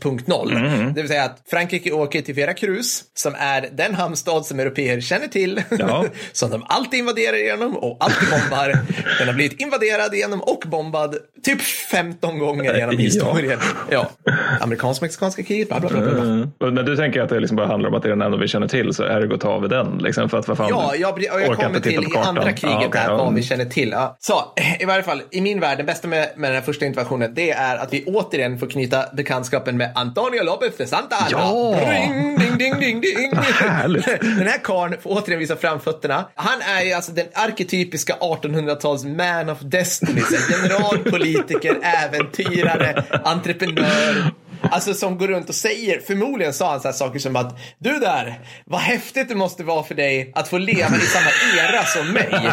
1.0. 0.02 0.56
Mm. 0.56 0.94
Det 0.94 1.00
vill 1.00 1.08
säga 1.08 1.24
att 1.24 1.42
Frankrike 1.50 1.92
åker 1.92 2.22
till 2.22 2.34
Veracruz, 2.34 3.04
som 3.14 3.34
är 3.38 3.68
den 3.72 3.94
hamnstad 3.94 4.42
som 4.46 4.60
europeer 4.60 5.00
känner 5.00 5.26
till, 5.26 5.62
Ja. 5.78 6.04
som 6.32 6.50
de 6.50 6.64
alltid 6.66 6.98
invaderar 7.00 7.36
genom 7.36 7.76
och 7.76 7.96
alltid 8.00 8.28
bombar. 8.30 8.78
Den 9.18 9.26
har 9.28 9.34
blivit 9.34 9.60
invaderad 9.60 10.14
genom 10.14 10.40
och 10.42 10.62
bombad 10.66 11.16
typ 11.42 11.62
15 11.62 12.38
gånger 12.38 12.74
genom 12.78 12.94
Ja. 12.94 13.00
historien. 13.00 13.58
Ja. 13.90 14.10
Amerikansk-mexikansk 14.24 14.53
mexikanska 15.02 15.42
kriget, 15.42 15.68
bla 15.68 15.80
bla 15.80 15.88
bla. 15.88 16.00
bla. 16.00 16.22
Mm. 16.22 16.50
Men 16.58 16.74
du 16.74 16.96
tänker 16.96 17.22
att 17.22 17.28
det 17.28 17.40
liksom 17.40 17.56
bara 17.56 17.66
handlar 17.66 17.88
om 17.88 17.94
att 17.94 18.02
det 18.02 18.08
är 18.08 18.10
den 18.10 18.22
enda 18.22 18.38
vi 18.38 18.48
känner 18.48 18.68
till, 18.68 18.94
så 18.94 19.02
ergo 19.02 19.36
tar 19.36 19.60
vi 19.60 19.68
den. 19.68 19.98
Liksom, 19.98 20.28
för 20.28 20.38
att, 20.38 20.48
vad 20.48 20.56
fan, 20.56 20.68
Ja, 20.70 20.94
jag, 20.96 21.22
jag 21.22 21.50
orkar 21.50 21.64
kommer 21.64 21.80
till 21.80 22.04
i 22.04 22.16
andra 22.16 22.52
kriget 22.52 22.62
Ja, 22.62 22.76
okej, 22.76 22.88
där 22.92 23.10
ja. 23.10 23.16
vad 23.16 23.34
vi 23.34 23.42
känner 23.42 23.64
till. 23.64 23.90
Ja. 23.90 24.16
Så, 24.20 24.34
i 24.80 24.84
varje 24.84 25.02
fall, 25.02 25.22
i 25.30 25.40
min 25.40 25.60
värld, 25.60 25.78
det 25.78 25.84
bästa 25.84 26.08
med, 26.08 26.28
med 26.36 26.50
den 26.50 26.54
här 26.54 26.62
första 26.62 26.86
interventionen, 26.86 27.34
det 27.34 27.50
är 27.50 27.76
att 27.76 27.92
vi 27.92 28.04
återigen 28.04 28.58
får 28.58 28.66
knyta 28.66 29.04
bekantskapen 29.12 29.76
med 29.76 29.92
Antonio 29.94 30.42
López 30.42 30.70
de 30.78 30.86
Santa 30.86 31.16
Anna. 31.16 31.30
Ja! 31.30 31.74
Ring, 31.90 32.38
ding, 32.38 32.58
ding, 32.58 32.80
ding, 32.80 33.00
ding. 33.00 33.30
Den 34.20 34.46
här 34.46 34.58
karln 34.64 34.96
får 35.02 35.10
återigen 35.10 35.38
visa 35.38 35.56
framfötterna. 35.56 36.28
Han 36.34 36.60
är 36.60 36.84
ju 36.84 36.92
alltså 36.92 37.12
den 37.12 37.26
arketypiska 37.34 38.14
1800-tals 38.20 39.04
man 39.04 39.50
of 39.50 39.60
destiny. 39.60 40.20
så 40.20 40.34
här, 40.34 40.62
General, 40.62 40.98
politiker, 40.98 41.76
äventyrare, 42.04 43.04
entreprenör. 43.24 44.30
Alltså 44.74 44.94
som 44.94 45.18
går 45.18 45.28
runt 45.28 45.48
och 45.48 45.54
säger, 45.54 46.00
förmodligen 46.00 46.52
sa 46.52 46.70
han 46.70 46.80
så 46.80 46.92
saker 46.92 47.18
som 47.18 47.36
att 47.36 47.58
du 47.78 47.98
där, 47.98 48.40
vad 48.64 48.80
häftigt 48.80 49.28
det 49.28 49.34
måste 49.34 49.64
vara 49.64 49.82
för 49.82 49.94
dig 49.94 50.32
att 50.34 50.48
få 50.48 50.58
leva 50.58 50.96
i 50.96 51.00
samma 51.00 51.30
era 51.68 51.84
som 51.84 52.12
mig. 52.12 52.28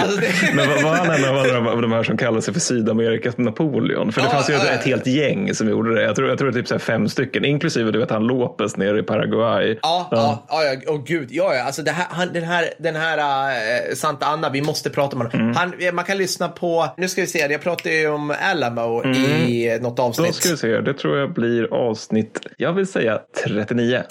Alltså 0.00 0.20
det... 0.20 0.54
Men 0.54 0.68
var, 0.68 0.82
var 0.82 0.94
han 0.94 1.10
en 1.10 1.24
av 1.24 1.64
de, 1.64 1.82
de 1.82 1.92
här 1.92 2.02
som 2.02 2.16
kallar 2.16 2.40
sig 2.40 2.54
för 2.54 2.60
Sydamerikas 2.60 3.38
Napoleon? 3.38 4.12
För 4.12 4.20
det 4.20 4.26
Ja, 4.26 4.32
fanns 4.32 4.50
ju 4.50 4.54
ja, 4.54 4.64
ett, 4.66 4.84
helt 4.84 5.06
gäng 5.06 5.54
som 5.54 5.68
gjorde 5.68 5.94
det. 5.94 6.02
Jag 6.02 6.16
tror, 6.16 6.28
jag 6.28 6.38
tror 6.38 6.50
det 6.50 6.58
är 6.58 6.62
typ 6.62 6.68
så 6.68 6.78
fem 6.78 7.08
stycken, 7.08 7.44
inklusive 7.44 7.90
du 7.90 7.98
vet 7.98 8.10
han 8.10 8.26
Lopez 8.26 8.76
nere 8.76 8.98
i 8.98 9.02
Paraguay. 9.02 9.78
Ja, 9.82 10.08
ja, 10.10 10.46
ja, 10.48 10.74
ja, 10.86 10.92
gud, 11.06 11.28
ja, 11.30 11.54
ja, 11.54 11.62
alltså 11.62 11.82
det 11.82 11.90
här, 11.90 12.06
han, 12.10 12.32
den 12.32 12.44
här, 12.44 12.64
den 12.78 12.96
här 12.96 13.48
eh, 13.50 13.94
Santa 13.94 14.26
Anna, 14.26 14.50
vi 14.50 14.62
måste 14.62 14.90
prata 14.90 15.16
om 15.16 15.22
honom. 15.22 15.40
Mm. 15.40 15.56
Han, 15.56 15.94
man 15.94 16.04
kan 16.04 16.18
lyssna 16.18 16.48
på, 16.48 16.88
nu 16.96 17.08
ska 17.08 17.20
vi 17.20 17.26
se, 17.26 17.38
jag 17.38 17.62
pratade 17.62 17.94
ju 17.94 18.08
om 18.08 18.34
Alamo 18.42 19.04
i 19.14 19.72
eh, 19.74 19.80
något 19.82 19.96
Då 19.96 20.02
avsnitt. 20.02 20.34
ska 20.34 20.48
vi 20.48 20.56
se, 20.56 20.80
det 20.80 20.94
tror 20.94 21.18
jag 21.18 21.32
blir 21.32 21.55
avsnitt, 21.64 22.46
jag 22.56 22.72
vill 22.72 22.86
säga 22.86 23.20
39. 23.44 24.02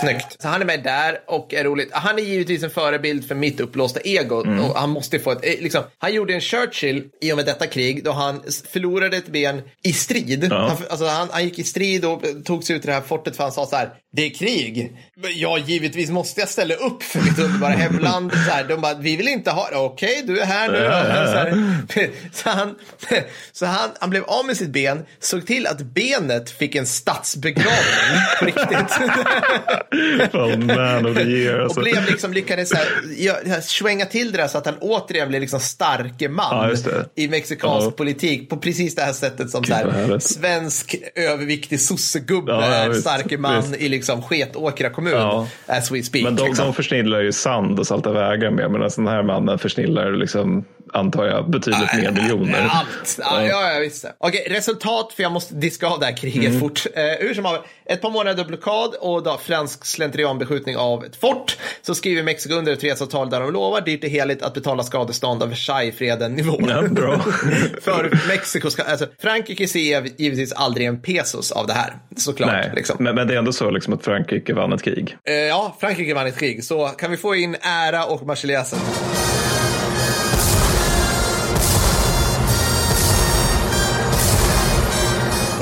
Snyggt. 0.00 0.42
Så 0.42 0.48
han 0.48 0.60
är 0.60 0.66
med 0.66 0.82
där 0.82 1.18
och 1.26 1.54
är 1.54 1.64
roligt. 1.64 1.88
Han 1.92 2.18
är 2.18 2.22
givetvis 2.22 2.62
en 2.62 2.70
förebild 2.70 3.28
för 3.28 3.34
mitt 3.34 3.60
uppblåsta 3.60 4.00
ego. 4.04 4.34
Och 4.34 4.80
han 4.80 4.90
måste 4.90 5.18
få 5.18 5.30
ett, 5.32 5.44
eh, 5.44 5.50
liksom, 5.60 5.82
han 5.98 6.14
gjorde 6.14 6.34
en 6.34 6.40
Churchill 6.40 7.04
i 7.20 7.32
och 7.32 7.36
med 7.36 7.46
detta 7.46 7.66
krig 7.66 8.04
då 8.04 8.12
han 8.12 8.42
förlorade 8.72 9.16
ett 9.16 9.28
ben 9.28 9.62
i 9.82 9.92
strid. 9.92 10.48
Ja. 10.50 10.68
Han, 10.68 10.76
alltså, 10.90 11.06
han, 11.06 11.28
han 11.32 11.44
gick 11.44 11.58
i 11.58 11.64
strid 11.64 12.04
och 12.04 12.22
tog 12.44 12.64
sig 12.64 12.76
ut 12.76 12.84
i 12.84 12.86
det 12.86 12.92
här 12.92 13.00
fortet 13.00 13.36
för 13.36 13.42
han 13.42 13.52
sa 13.52 13.66
så 13.66 13.76
här, 13.76 13.90
det 14.16 14.26
är 14.26 14.30
krig. 14.30 14.96
Ja, 15.34 15.58
givetvis 15.58 16.10
måste 16.10 16.40
jag 16.40 16.48
ställa 16.48 16.74
upp 16.74 17.02
för 17.02 17.20
mitt 17.20 17.38
underbara 17.38 17.72
hemland. 17.72 18.32
Så 18.32 18.50
här, 18.50 18.64
de 18.64 18.80
bara, 18.80 18.94
vi 18.94 19.16
vill 19.16 19.28
inte 19.28 19.50
ha 19.50 19.70
det. 19.70 19.76
Okej, 19.76 20.22
du 20.26 20.40
är 20.40 20.46
här 20.46 20.72
nu. 20.72 20.78
Ja. 20.78 21.26
Så, 21.26 21.32
här, 21.32 22.10
så, 22.32 22.50
han, 22.50 22.74
så 23.52 23.66
han, 23.66 23.90
han 24.00 24.10
blev 24.10 24.24
av 24.24 24.46
med 24.46 24.56
sitt 24.56 24.70
ben, 24.70 25.06
såg 25.20 25.46
till 25.46 25.66
att 25.66 25.80
benet 25.80 26.50
fick 26.50 26.74
en 26.74 26.86
statsbegravning 26.86 28.20
på 28.38 28.44
riktigt. 28.44 28.98
Oh, 30.32 30.58
man 30.58 31.06
of 31.06 31.16
the 31.16 31.22
year. 31.22 31.60
Alltså. 31.60 31.80
Och 31.80 31.84
blev 31.84 32.06
liksom, 32.06 32.32
lyckades 32.32 32.68
så 32.68 32.76
här, 32.76 32.86
gö- 33.18 33.60
svänga 33.60 34.06
till 34.06 34.32
det 34.32 34.38
där 34.38 34.48
så 34.48 34.58
att 34.58 34.66
han 34.66 34.74
återigen 34.80 35.28
blev 35.28 35.40
liksom 35.40 35.60
starke 35.60 36.28
man 36.28 36.74
Ja, 36.84 37.02
i 37.14 37.28
mexikansk 37.28 37.86
Ja. 37.86 37.90
politik 37.90 38.50
på 38.50 38.56
precis 38.56 38.94
det 38.94 39.02
här 39.02 39.12
sättet 39.12 39.50
som 39.50 39.64
så 39.64 39.74
här, 39.74 40.18
svensk 40.18 40.94
överviktig 41.14 41.80
sossegubbe 41.80 42.52
Ja, 42.52 42.62
är 42.64 42.92
starke 42.92 43.38
man 43.38 43.60
visst. 43.70 43.82
i 43.82 43.88
liksom 43.88 44.22
Sketåkra 44.22 44.90
kommun 44.90 45.46
as 45.66 45.90
we 45.90 46.02
speak. 46.02 46.24
Men 46.24 46.36
de, 46.36 46.46
liksom. 46.46 46.66
de 46.66 46.74
försnillar 46.74 47.20
ju 47.20 47.32
sand 47.32 47.78
och 47.78 47.86
salta 47.86 48.12
vägar 48.12 48.50
med, 48.50 48.70
medan 48.70 48.90
den 48.96 49.06
här 49.08 49.22
mannen 49.22 49.58
försnillar 49.58 50.12
liksom, 50.12 50.64
antar 50.94 51.24
jag, 51.26 51.50
betydligt 51.50 51.92
mer 51.94 52.10
miljoner. 52.10 52.70
Allt. 52.72 53.18
Ja, 53.18 53.46
ja, 53.46 53.72
ja 53.72 53.80
visst. 53.80 54.04
Okej, 54.18 54.46
resultat, 54.50 55.12
för 55.16 55.22
jag 55.22 55.32
måste 55.32 55.54
diska 55.54 55.86
av 55.86 56.00
det 56.00 56.06
här 56.06 56.16
kriget 56.16 56.44
Mm. 56.48 56.60
fort. 56.60 56.86
Eh, 56.94 57.02
hur 57.26 57.34
som 57.34 57.44
helst, 57.44 57.62
ett 57.86 58.02
par 58.02 58.10
månader 58.10 58.44
blockad 58.44 58.94
och 59.00 59.22
då 59.22 59.38
fransk 59.44 59.84
slentrianbeskjutning 59.84 60.76
av 60.76 61.04
ett 61.04 61.16
fort. 61.16 61.56
Så 61.82 61.94
skriver 61.94 62.22
Mexiko 62.22 62.54
under 62.54 62.72
ett 62.72 62.80
fredsavtal 62.80 63.30
där 63.30 63.40
de 63.40 63.52
lovar 63.52 63.80
dyrt 63.80 64.04
och 64.04 64.10
heligt 64.10 64.42
att 64.42 64.54
betala 64.54 64.82
skadestånd 64.82 65.42
av 65.42 65.48
Versailles-freden-nivå. 65.48 66.58
Ja, 66.68 66.82
bra. 66.82 67.18
för 67.82 68.28
Mexiko 68.28 68.70
ska, 68.70 68.82
alltså 68.82 69.06
Frankrike 69.20 69.68
ser 69.68 70.20
givetvis 70.20 70.52
aldrig 70.52 70.86
en 70.86 71.02
pesos 71.02 71.52
av 71.52 71.66
det 71.66 71.72
här. 71.72 71.96
Såklart. 72.16 72.50
Nej, 72.52 72.72
liksom. 72.74 72.96
men, 73.00 73.14
men 73.14 73.26
det 73.28 73.34
är 73.34 73.38
ändå 73.38 73.52
så 73.52 73.70
liksom, 73.70 73.94
att 73.94 74.04
Frankrike 74.04 74.54
vann 74.54 74.72
ett 74.72 74.82
krig. 74.82 75.16
Eh, 75.28 75.34
ja, 75.34 75.76
Frankrike 75.80 76.14
vann 76.14 76.26
ett 76.26 76.38
krig. 76.38 76.64
Så 76.64 76.86
kan 76.88 77.10
vi 77.10 77.16
få 77.16 77.34
in 77.34 77.56
ära 77.60 78.04
och 78.04 78.26
marseljäsen? 78.26 78.78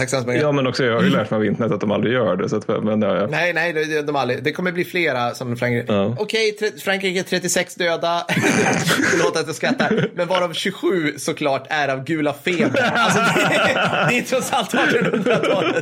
Tack 0.02 0.10
så 0.10 0.16
hemskt 0.16 0.28
mycket. 0.28 0.42
Ja, 0.42 0.52
men 0.52 0.66
också 0.66 0.84
jag 0.84 0.94
har 0.96 1.02
ju 1.02 1.10
lärt 1.16 1.30
mig 1.30 1.36
av 1.38 1.44
internet 1.46 1.72
att 1.72 1.80
de 1.80 1.90
aldrig 1.90 2.12
gör 2.14 2.36
det. 2.36 2.48
Så 2.48 2.56
att, 2.56 2.68
men, 2.84 3.02
ja, 3.02 3.16
ja. 3.16 3.26
Nej, 3.26 3.52
nej, 3.52 3.72
det, 3.72 4.02
de 4.02 4.16
aldrig. 4.16 4.42
det 4.44 4.52
kommer 4.52 4.72
bli 4.72 4.84
flera 4.84 5.34
som 5.34 5.56
Frankrike. 5.56 5.92
Ja. 5.92 6.16
Okej, 6.18 6.52
tre, 6.52 6.68
Frankrike 6.84 7.22
36 7.22 7.74
döda. 7.74 8.26
Förlåt 9.10 9.36
att 9.36 9.46
jag 9.46 9.56
skrattar. 9.56 10.08
Men 10.14 10.28
varav 10.28 10.52
27 10.52 11.14
såklart 11.18 11.66
är 11.70 11.88
av 11.88 12.04
gula 12.04 12.34
feber. 12.44 12.92
Alltså, 12.94 13.20
det, 13.20 13.54
är- 13.54 14.08
det 14.10 14.18
är 14.18 14.22
trots 14.22 14.52
allt 14.52 14.70
1800-talet. 14.74 15.76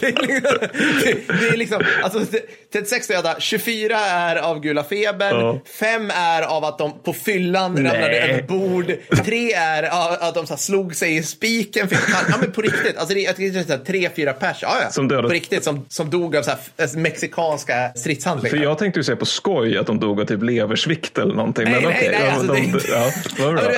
Det 0.00 0.06
liksom, 0.22 0.58
det, 1.04 1.38
det 1.40 1.48
är 1.48 1.56
liksom 1.56 1.82
alltså, 2.02 2.18
det- 2.30 2.42
36 2.72 3.08
döda, 3.08 3.36
24 3.38 3.96
är 3.98 4.36
av 4.36 4.60
gula 4.60 4.84
febern, 4.84 5.40
Ja. 5.40 5.60
5 5.80 6.10
är 6.14 6.42
av 6.42 6.64
att 6.64 6.78
de 6.78 6.98
på 7.04 7.12
fyllan 7.12 7.74
Nej. 7.74 7.84
ramlade 7.84 8.18
över 8.20 8.42
bord, 8.42 8.92
3 9.24 9.52
är 9.52 9.82
av 9.82 10.16
att 10.20 10.34
de 10.34 10.46
så 10.46 10.52
här, 10.52 10.58
slog 10.58 10.96
sig 10.96 11.16
i 11.16 11.22
spiken. 11.22 11.88
Fick, 11.88 11.98
ja, 12.28 12.36
men 12.40 12.52
på 12.52 12.60
riktigt. 12.62 12.96
Alltså, 12.96 13.14
det, 13.14 13.20
jag 13.20 13.36
tycker 13.36 13.58
det 13.66 13.72
är 13.74 13.78
så 13.78 13.84
tre, 13.84 14.10
fyra 14.16 14.32
pers. 14.32 14.58
Ja, 14.62 14.76
ja. 14.82 14.90
Som 14.90 15.08
dödades. 15.08 15.28
På 15.28 15.34
riktigt, 15.34 15.64
som, 15.64 15.84
som 15.88 16.10
dog 16.10 16.36
av 16.36 16.42
så 16.42 16.50
här, 16.50 16.58
f- 16.78 16.90
mexikanska 16.96 17.92
stridshandlingar. 17.96 18.56
För 18.56 18.62
jag 18.64 18.78
tänkte 18.78 19.00
ju 19.00 19.04
säga 19.04 19.16
på 19.16 19.26
skoj 19.26 19.78
att 19.78 19.86
de 19.86 20.00
dog 20.00 20.20
av 20.20 20.24
typ 20.24 20.42
leversvikt 20.42 21.18
eller 21.18 21.34
någonting. 21.34 21.64
Nej, 21.64 21.72
men 21.74 21.82
nej, 21.82 21.96
okej, 21.98 22.08
nej, 22.12 22.28
ja, 22.28 22.32
alltså, 22.32 22.52
de, 22.52 22.72
det- 22.72 22.88
ja, 22.88 23.10
vad 23.38 23.48
Ja, 23.48 23.52
bra. 23.52 23.72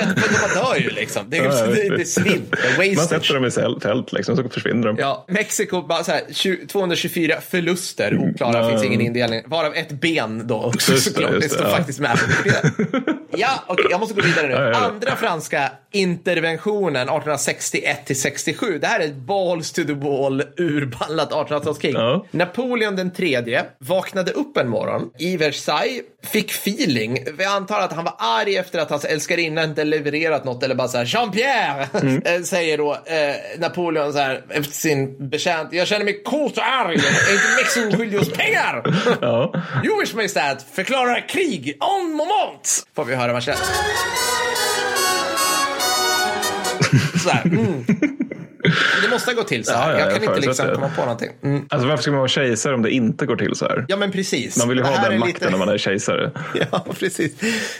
de 0.53 0.59
dör 0.59 0.75
ju 0.79 0.89
liksom. 0.89 1.23
Det 1.29 1.37
Ja, 1.37 1.43
det, 1.65 1.73
det 1.95 2.01
är 2.01 2.05
svinn. 2.05 2.41
Man 2.95 3.05
sätter 3.07 3.33
dem 3.33 3.45
i 3.45 3.51
fält 3.81 4.13
liksom, 4.13 4.35
så 4.37 4.49
försvinner 4.49 4.87
de. 4.87 4.97
Ja, 4.99 5.25
Mexiko, 5.27 5.81
bara 5.81 6.03
så 6.03 6.11
här, 6.11 6.21
20, 6.31 6.67
224 6.67 7.35
förluster, 7.49 8.17
oklara, 8.17 8.57
Mm. 8.59 8.69
finns 8.71 8.83
ingen 8.83 9.01
indelning. 9.01 9.41
Varav 9.45 9.73
ett 9.75 9.91
ben 9.91 10.47
då 10.47 10.63
också 10.63 10.97
såklart. 10.97 11.31
Det, 11.31 11.39
det, 11.39 11.49
står 11.49 11.65
faktiskt 11.65 11.99
med. 11.99 12.19
Ja, 13.37 13.49
okej, 13.67 13.85
jag 13.89 13.99
måste 13.99 14.15
gå 14.15 14.21
vidare 14.21 14.47
nu. 14.47 14.73
Andra 14.73 15.15
franska 15.15 15.71
interventionen 15.91 16.95
1861 17.01 18.05
till 18.05 18.21
67. 18.21 18.79
Det 18.79 18.87
här 18.87 18.99
är 18.99 19.05
ett 19.05 19.15
balls 19.15 19.71
to 19.71 19.83
the 19.83 19.93
wall 19.93 20.41
urballat 20.57 21.31
1800-talskrig. 21.31 21.93
Ja. 21.93 22.25
Napoleon 22.31 22.95
den 22.95 23.11
tredje 23.13 23.65
vaknade 23.79 24.31
upp 24.31 24.57
en 24.57 24.69
morgon 24.69 25.09
i 25.19 25.37
Versailles, 25.37 26.01
fick 26.23 26.51
feeling. 26.51 27.25
Vi 27.37 27.45
antar 27.45 27.79
att 27.79 27.93
han 27.93 28.03
var 28.05 28.13
arg 28.17 28.57
efter 28.57 28.79
att 28.79 28.89
hans 28.89 29.05
älskarinna 29.05 29.63
inte 29.63 29.83
levererat 29.83 30.45
något 30.45 30.63
eller 30.63 30.75
bara 30.75 30.87
så 30.87 30.97
här 30.97 31.05
Jean-Pierre 31.05 31.87
Mm. 32.01 32.21
eh, 32.25 32.41
säger 32.41 32.77
då 32.77 32.93
eh, 32.93 33.59
Napoleon 33.59 34.13
så 34.13 34.19
här 34.19 34.43
efter 34.49 34.71
sin 34.71 35.29
betjänt. 35.29 35.69
Jag 35.73 35.87
känner 35.87 36.05
mig 36.05 36.23
kort 36.23 36.57
och 36.57 36.63
arg. 36.65 36.93
Är 36.95 37.33
inte 37.33 37.55
Mexiko 37.57 37.97
skyldig 37.97 38.19
oss 38.19 38.31
pengar? 38.31 38.83
Ja. 39.21 39.53
Jo, 39.83 39.99
Wish 40.01 40.13
Majestät, 40.15 40.65
förklara 40.73 41.21
krig 41.21 41.77
on 41.79 42.11
moment! 42.11 42.85
Får 42.95 43.05
vi 43.05 43.15
höra 43.19 43.33
Marcel. 43.33 43.55
Så 47.23 47.29
här, 47.29 47.45
mm. 47.45 47.85
Det 49.03 49.09
måste 49.11 49.33
gå 49.33 49.43
till 49.43 49.65
så 49.65 49.73
här. 49.73 49.91
Ja, 49.93 49.99
ja, 49.99 50.05
jag 50.05 50.13
kan 50.13 50.23
jag 50.23 50.35
inte 50.37 50.47
liksom 50.47 50.67
komma 50.75 50.89
på 50.95 51.01
någonting. 51.01 51.29
Mm. 51.43 51.65
Alltså 51.69 51.87
varför 51.87 52.01
ska 52.01 52.11
man 52.11 52.17
vara 52.19 52.27
kejsare 52.27 52.73
om 52.75 52.81
det 52.81 52.91
inte 52.91 53.25
går 53.25 53.35
till 53.35 53.55
så 53.55 53.65
här? 53.65 53.85
Ja, 53.87 53.97
men 53.97 54.11
precis. 54.11 54.57
Man 54.57 54.69
vill 54.69 54.77
ju 54.77 54.83
Det 54.83 54.89
ha 54.89 55.09
den 55.09 55.19
makten 55.19 55.33
lite- 55.33 55.49
när 55.49 55.57
man 55.57 55.69
är 55.69 55.77
kejsare. 55.77 56.31
Ja, 56.71 56.85
precis. 56.99 57.35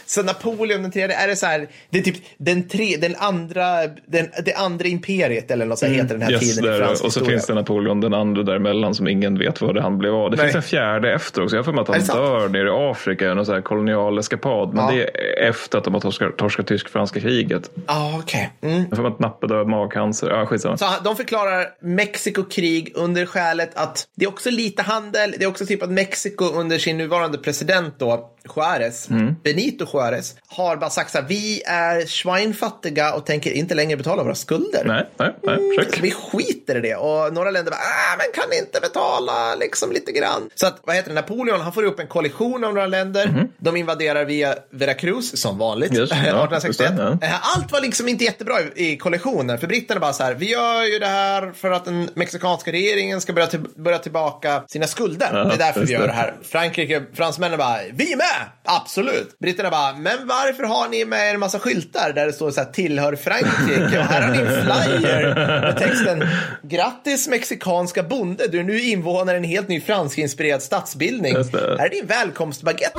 Så 0.06 0.22
Napoleon 0.22 0.82
den 0.82 0.90
tredje, 0.92 1.16
är 1.16 1.28
det 1.28 1.36
så 1.36 1.46
här, 1.46 1.68
det 1.90 1.98
är 1.98 2.02
typ 2.02 2.16
den, 2.38 2.68
tre, 2.68 2.96
den 3.00 3.14
andra, 3.18 3.64
den, 4.06 4.28
det 4.44 4.54
andra 4.54 4.86
imperiet 4.88 5.50
eller 5.50 5.66
något 5.66 5.78
så 5.78 5.86
här 5.86 5.92
heter 5.92 6.08
den 6.14 6.22
här 6.22 6.30
Yes, 6.32 6.40
tiden 6.56 6.64
i 6.64 6.68
där, 6.68 6.78
fransk 6.84 7.04
och 7.04 7.12
så 7.12 7.20
historia. 7.20 7.30
finns 7.38 7.46
det 7.46 7.54
Napoleon 7.54 8.00
den 8.00 8.14
andra 8.14 8.42
däremellan 8.42 8.94
som 8.94 9.08
ingen 9.08 9.38
vet 9.38 9.60
vad 9.60 9.74
det 9.74 9.82
han 9.82 9.98
blev 9.98 10.14
av. 10.14 10.30
Det 10.30 10.36
Nej. 10.36 10.46
finns 10.46 10.56
en 10.56 10.62
fjärde 10.62 11.12
efter 11.14 11.42
också. 11.42 11.56
Jag 11.56 11.58
har 11.58 11.64
för 11.64 11.72
mig 11.72 11.82
att 11.82 11.88
han 11.88 12.16
dör 12.22 12.48
nere 12.48 12.68
i 12.68 12.90
Afrika 12.90 13.30
i 13.30 13.34
någon 13.34 13.46
så 13.46 13.52
här 13.54 13.60
kolonial 13.60 14.18
eskapad. 14.18 14.74
Men 14.74 14.84
Ja. 14.84 14.90
det 14.92 15.02
är 15.02 15.48
efter 15.48 15.78
att 15.78 15.84
de 15.84 15.94
har 15.94 16.00
torskat, 16.00 16.36
torskat 16.36 16.66
tysk-franska 16.66 17.20
kriget. 17.20 17.70
Ja, 17.74 17.82
ah, 17.86 18.18
okej. 18.22 18.50
Mm. 18.62 18.74
Jag 18.76 18.84
har 18.90 18.96
för 18.96 19.02
mig 19.02 19.12
att 19.12 19.18
Nappe 19.18 19.46
dör 19.46 19.60
av 19.60 19.68
magcancer. 19.68 20.30
Ja, 20.30 20.46
Liksom. 20.68 20.78
så. 20.78 20.94
Så 20.94 21.02
de 21.04 21.16
förklarar 21.16 21.66
Mexiko-krig 21.80 22.92
under 22.94 23.26
skälet 23.26 23.70
att 23.74 24.08
det 24.16 24.24
är 24.24 24.28
också 24.28 24.50
lite 24.50 24.82
handel. 24.82 25.34
Det 25.38 25.44
är 25.44 25.48
också 25.48 25.66
typ 25.66 25.82
att 25.82 25.90
Mexiko 25.90 26.44
under 26.44 26.78
sin 26.78 26.98
nuvarande 26.98 27.38
president 27.38 27.94
då, 27.98 28.36
Juarez, 28.56 29.08
Benito 29.44 29.86
Juarez, 29.92 30.34
har 30.46 30.76
bara 30.76 30.90
sagt 30.90 31.10
så 31.12 31.18
här, 31.18 31.24
vi 31.28 31.62
är 31.66 32.06
schweinfattiga 32.06 33.14
och 33.14 33.26
tänker 33.26 33.50
inte 33.50 33.74
längre 33.74 33.96
betala 33.96 34.22
våra 34.22 34.34
skulder. 34.34 34.84
Nej, 34.84 35.06
nej, 35.18 35.34
nej. 35.42 35.56
Så 35.78 35.84
Försök. 35.84 36.02
vi 36.04 36.10
skiter 36.10 36.76
i 36.76 36.80
det. 36.80 36.94
Och 36.94 37.34
några 37.34 37.50
länder 37.50 37.70
bara, 37.70 37.80
ah, 37.80 38.16
men 38.18 38.26
kan 38.42 38.58
inte 38.58 38.80
betala 38.80 39.54
liksom 39.54 39.92
lite 39.92 40.12
grann. 40.12 40.50
Så 40.54 40.66
att, 40.66 40.80
vad 40.82 40.96
heter 40.96 41.08
det, 41.08 41.14
Napoleon, 41.14 41.60
han 41.60 41.72
får 41.72 41.82
upp 41.82 41.98
en 42.00 42.06
koalition 42.06 42.64
av 42.64 42.74
några 42.74 42.86
länder. 42.86 43.48
De 43.58 43.76
invaderar 43.76 44.24
via 44.24 44.54
Veracruz, 44.70 45.40
som 45.40 45.58
vanligt, 45.58 45.92
Just, 45.94 46.12
ja, 46.14 46.18
1861. 46.18 46.90
just 46.90 46.96
det, 47.20 47.26
Eh, 47.26 47.56
Allt 47.56 47.72
var 47.72 47.80
liksom 47.80 48.08
inte 48.08 48.24
jättebra 48.24 48.54
i, 48.74 48.92
i 48.92 48.96
koalitionen, 48.96 49.58
för 49.58 49.66
britterna 49.66 50.00
bara 50.00 50.12
så 50.12 50.22
här, 50.22 50.34
vi 50.34 50.50
gör 50.50 50.82
ju 50.84 50.98
det 50.98 51.06
här 51.06 51.52
för 51.52 51.70
att 51.70 51.84
den 51.84 52.10
mexikanska 52.14 52.72
regeringen 52.72 53.20
ska 53.20 53.32
börja, 53.32 53.46
till, 53.46 53.60
börja 53.76 53.98
tillbaka 53.98 54.62
sina 54.68 54.86
skulder. 54.86 55.28
Ja, 55.32 55.44
det 55.44 55.54
är 55.54 55.58
därför 55.58 55.80
vi 55.86 55.92
gör 55.92 56.00
det. 56.00 56.06
det 56.06 56.12
här. 56.12 56.34
Frankrike, 56.42 57.02
fransmännen 57.14 57.58
bara, 57.58 57.76
vi 57.92 58.12
är 58.12 58.16
med! 58.16 58.29
Absolut. 58.64 59.38
Britterna 59.38 59.70
bara, 59.70 59.92
men 59.92 60.26
varför 60.26 60.62
har 60.62 60.88
ni 60.88 61.04
med 61.04 61.34
en 61.34 61.40
massa 61.40 61.58
skyltar 61.58 62.12
där 62.12 62.26
det 62.26 62.32
står 62.32 62.50
så 62.50 62.60
här, 62.60 62.72
tillhör 62.72 63.16
Frankrike? 63.16 63.98
Och 63.98 64.04
här 64.04 64.22
har 64.22 64.30
ni 64.32 64.38
en 64.38 64.64
flyer 64.64 65.34
med 65.60 65.78
texten, 65.78 66.28
grattis 66.62 67.28
mexikanska 67.28 68.02
bonde, 68.02 68.46
du 68.48 68.60
är 68.60 68.64
nu 68.64 68.80
invånare 68.80 69.36
i 69.36 69.38
en 69.38 69.44
helt 69.44 69.68
ny 69.68 69.80
franskinspirerad 69.80 70.62
det. 70.62 71.76
Här 71.78 71.86
är 71.86 71.90
din 71.90 72.06
välkomstbaguette. 72.06 72.98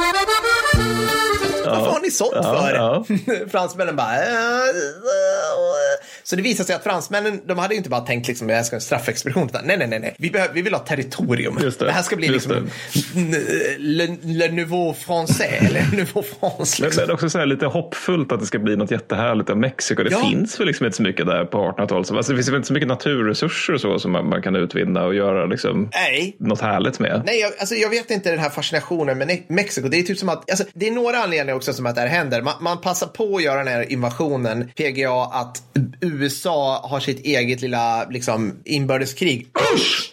Varför 1.71 1.91
har 1.91 1.99
ni 1.99 2.11
sånt 2.11 2.31
för? 2.33 3.47
Fransmännen 3.49 3.95
bara... 3.95 4.15
"Eh, 4.15 4.21
eh." 4.21 6.05
Så 6.23 6.35
det 6.35 6.41
visar 6.41 6.63
sig 6.63 6.75
att 6.75 6.83
fransmännen, 6.83 7.41
de 7.47 7.57
hade 7.57 7.73
ju 7.73 7.77
inte 7.77 7.89
bara 7.89 8.01
tänkt 8.01 8.27
liksom 8.27 8.49
jag 8.49 8.65
ska 8.65 8.73
ha 8.73 8.77
en 8.77 8.81
straffexpedition. 8.81 9.49
Nej, 9.63 9.77
nej, 9.77 9.87
nej, 9.87 9.99
nej. 9.99 10.15
Vi, 10.17 10.29
behöver, 10.29 10.53
vi 10.53 10.61
vill 10.61 10.73
ha 10.73 10.79
territorium. 10.79 11.59
Just 11.61 11.79
det. 11.79 11.91
här 11.91 12.01
ska 12.01 12.15
bli 12.15 12.27
Just 12.27 12.47
liksom 12.47 12.69
le, 13.77 14.07
le 14.23 14.51
nouveau 14.51 14.93
français, 14.93 15.43
eller 15.69 15.81
nouveau 15.91 16.23
France. 16.39 16.83
Liksom. 16.83 17.03
men 17.05 17.11
också 17.13 17.29
så 17.29 17.39
här 17.39 17.45
lite 17.45 17.65
hoppfullt 17.65 18.31
att 18.31 18.39
det 18.39 18.45
ska 18.45 18.59
bli 18.59 18.75
något 18.75 18.91
jättehärligt 18.91 19.49
av 19.49 19.57
Mexiko. 19.57 20.03
Det 20.03 20.11
Ja. 20.11 20.21
finns 20.29 20.59
väl 20.59 20.67
liksom 20.67 20.85
inte 20.85 20.97
så 20.97 21.03
mycket 21.03 21.25
där 21.25 21.45
på 21.45 21.57
1800-talet. 21.57 22.11
Alltså, 22.11 22.31
det 22.31 22.37
finns 22.37 22.47
väl 22.49 22.55
inte 22.55 22.67
så 22.67 22.73
mycket 22.73 22.87
naturresurser 22.87 23.73
och 23.73 23.81
så 23.81 23.99
som 23.99 24.11
man, 24.11 24.29
man 24.29 24.41
kan 24.41 24.55
utvinna 24.55 25.03
och 25.05 25.15
göra 25.15 25.45
liksom 25.45 25.89
Nej. 25.93 26.35
något 26.39 26.61
härligt 26.61 26.99
med. 26.99 27.21
Nej, 27.25 27.39
jag, 27.39 27.51
alltså, 27.59 27.75
jag 27.75 27.89
vet 27.89 28.11
inte 28.11 28.29
den 28.29 28.39
här 28.39 28.49
fascinationen 28.49 29.17
med 29.17 29.37
Mexiko. 29.47 29.87
Det 29.87 29.99
är 29.99 30.03
typ 30.03 30.17
som 30.17 30.29
att, 30.29 30.49
alltså, 30.51 30.65
det 30.73 30.87
är 30.87 30.91
några 30.91 31.17
anledningar 31.17 31.55
också 31.61 31.73
som 31.73 31.85
att 31.85 31.95
det 31.95 32.01
här 32.01 32.07
händer. 32.07 32.41
Man, 32.41 32.53
man 32.61 32.77
passar 32.81 33.07
på 33.07 33.35
att 33.35 33.43
göra 33.43 33.63
den 33.63 33.67
här 33.67 33.91
invasionen, 33.91 34.71
PGA, 34.75 35.23
att 35.31 35.63
USA 36.01 36.87
har 36.89 36.99
sitt 36.99 37.25
eget 37.25 37.61
lilla 37.61 38.05
liksom, 38.09 38.53
inbördeskrig 38.65 39.47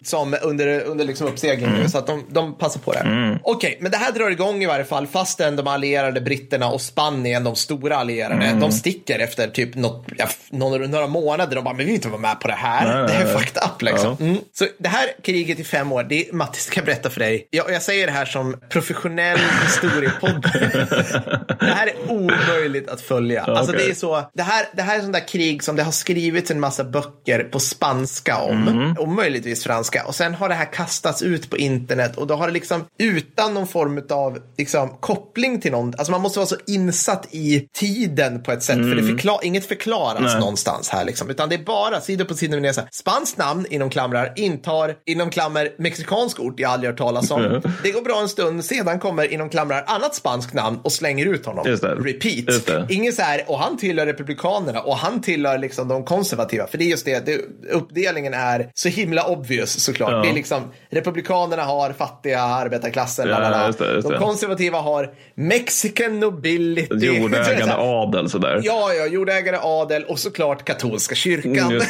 som 0.02 0.36
under, 0.42 0.80
under 0.80 1.04
liksom 1.04 1.26
uppsegling 1.26 1.70
nu. 1.70 1.88
Så 1.88 1.98
att 1.98 2.06
de, 2.06 2.24
de 2.28 2.58
passar 2.58 2.80
på 2.80 2.92
det. 2.92 2.98
här. 2.98 3.38
Okej, 3.42 3.78
men 3.80 3.90
det 3.90 3.96
här 3.96 4.12
drar 4.12 4.30
igång 4.30 4.62
i 4.62 4.66
varje 4.66 4.84
fall 4.84 5.06
fastän 5.06 5.56
de 5.56 5.66
allierade 5.66 6.20
britterna 6.20 6.68
och 6.68 6.80
Spanien, 6.80 7.44
de 7.44 7.56
stora 7.56 7.96
allierade, 7.96 8.56
de 8.60 8.72
sticker 8.72 9.18
efter 9.18 9.48
typ 9.48 9.74
något, 9.74 10.06
ja, 10.16 10.28
några, 10.50 10.86
några 10.86 11.06
månader. 11.06 11.56
De 11.56 11.64
bara, 11.64 11.74
men 11.74 11.78
vi 11.78 11.84
vill 11.84 11.94
inte 11.94 12.08
vara 12.08 12.20
med 12.20 12.40
på 12.40 12.48
det 12.48 12.54
här. 12.54 13.02
Nej, 13.02 13.06
det 13.08 13.22
är 13.22 13.38
fucked 13.38 13.62
up 13.64 13.82
liksom. 13.82 14.16
Ja. 14.18 14.26
Mm. 14.26 14.38
Så 14.52 14.66
det 14.78 14.88
här 14.88 15.06
kriget 15.22 15.58
i 15.58 15.64
fem 15.64 15.92
år, 15.92 16.02
det 16.02 16.28
är, 16.28 16.32
Mattis 16.32 16.64
ska 16.64 16.82
berätta 16.82 17.10
för 17.10 17.20
dig. 17.20 17.48
Jag, 17.50 17.72
jag 17.72 17.82
säger 17.82 18.06
det 18.06 18.12
här 18.12 18.24
som 18.24 18.56
professionell 18.68 19.38
historiepodd. 19.64 20.46
det 21.60 21.66
här 21.66 21.86
är 21.86 22.12
omöjligt 22.12 22.88
att 22.88 23.00
följa. 23.00 23.42
Alltså 23.42 23.72
okej. 23.72 23.84
det 23.86 23.90
är 23.90 23.94
så, 23.94 24.30
det 24.34 24.42
här, 24.42 24.66
det 24.72 24.82
här 24.82 24.96
är 24.96 25.00
sånt 25.00 25.12
där 25.12 25.28
krig 25.28 25.62
som 25.62 25.76
det 25.76 25.82
har 25.82 25.92
skrivits 25.92 26.50
en 26.50 26.60
massa 26.60 26.84
böcker 26.84 27.44
på 27.44 27.60
spanska 27.60 28.38
om. 28.38 28.60
Mhm. 28.60 28.96
Och 28.98 29.08
möjligtvis 29.08 29.64
franska. 29.64 30.04
Och 30.06 30.14
sen 30.14 30.34
har 30.34 30.48
det 30.48 30.54
här 30.54 30.72
kastats 30.72 31.22
ut 31.22 31.50
på 31.50 31.56
internet 31.56 32.16
och 32.16 32.26
då 32.26 32.34
har 32.34 32.46
det 32.46 32.52
liksom 32.52 32.84
utan 32.98 33.54
någon 33.54 33.66
form 33.66 34.02
av 34.10 34.38
liksom, 34.58 34.88
koppling 34.88 35.60
till 35.60 35.72
någon. 35.72 35.94
Alltså 35.98 36.10
man 36.10 36.20
måste 36.20 36.38
vara 36.38 36.46
så 36.46 36.56
insatt 36.66 37.26
i 37.30 37.68
tiden 37.74 38.42
på 38.42 38.52
ett 38.52 38.62
sätt. 38.62 38.76
För 38.76 38.94
det 38.94 39.02
förklar, 39.02 39.38
inget 39.42 39.66
förklaras 39.66 40.18
Mm. 40.18 40.30
Nej. 40.30 40.40
någonstans 40.40 40.88
här 40.88 41.04
liksom. 41.04 41.30
Utan 41.30 41.48
det 41.48 41.54
är 41.54 41.64
bara 41.64 42.00
sida 42.00 42.24
på 42.24 42.34
sida 42.34 42.60
med 42.60 42.88
Spanskt 42.92 43.38
namn 43.38 43.66
inom 43.70 43.90
klamrar 43.90 44.32
intar 44.36 44.94
inom 45.06 45.30
klammer 45.30 45.70
mexikansk 45.78 46.40
ort 46.40 46.60
jag 46.60 46.70
aldrig 46.70 46.90
hört 46.90 46.98
talas 46.98 47.30
om. 47.30 47.62
Det 47.82 47.90
går 47.90 48.02
bra 48.02 48.20
en 48.20 48.28
stund, 48.28 48.64
sedan 48.64 49.00
kommer 49.00 49.32
inom 49.32 49.48
klamrar 49.50 49.84
annat 49.86 50.14
spanskt 50.14 50.54
namn 50.54 50.78
och 50.82 50.92
slänger 50.92 51.17
ut 51.26 51.46
honom. 51.46 51.66
Just 51.66 51.82
det. 51.82 51.94
Repeat. 51.94 52.44
Just 52.48 52.66
det. 52.66 52.86
Ingen 52.88 53.12
så 53.12 53.22
här, 53.22 53.44
och 53.46 53.58
han 53.58 53.76
tillhör 53.76 54.06
republikanerna 54.06 54.80
och 54.80 54.96
han 54.96 55.22
tillhör 55.22 55.58
liksom 55.58 55.88
de 55.88 56.04
konservativa. 56.04 56.66
För 56.66 56.78
det 56.78 56.84
är 56.84 56.88
just 56.88 57.04
det, 57.04 57.26
det 57.26 57.40
uppdelningen 57.70 58.34
är 58.34 58.70
så 58.74 58.88
himla 58.88 59.24
obvious 59.24 59.80
såklart. 59.80 60.12
Ja. 60.12 60.22
Det 60.22 60.28
är 60.28 60.34
liksom, 60.34 60.62
republikanerna 60.90 61.62
har 61.62 61.92
fattiga 61.92 62.40
arbetarklassen. 62.40 63.28
Ja, 63.28 63.66
just 63.66 63.78
det, 63.78 63.94
just 63.94 64.08
de 64.08 64.18
konservativa 64.18 64.80
har 64.80 65.10
Mexican 65.34 66.20
nobility. 66.20 67.06
Jordägande 67.06 67.74
adel 67.78 68.30
sådär. 68.30 68.60
Ja, 68.64 68.92
ja, 68.92 69.06
jordägare, 69.06 69.58
adel 69.62 70.04
och 70.04 70.18
såklart 70.18 70.64
katolska 70.64 71.14
kyrkan. 71.14 71.56
Mm, 71.56 71.78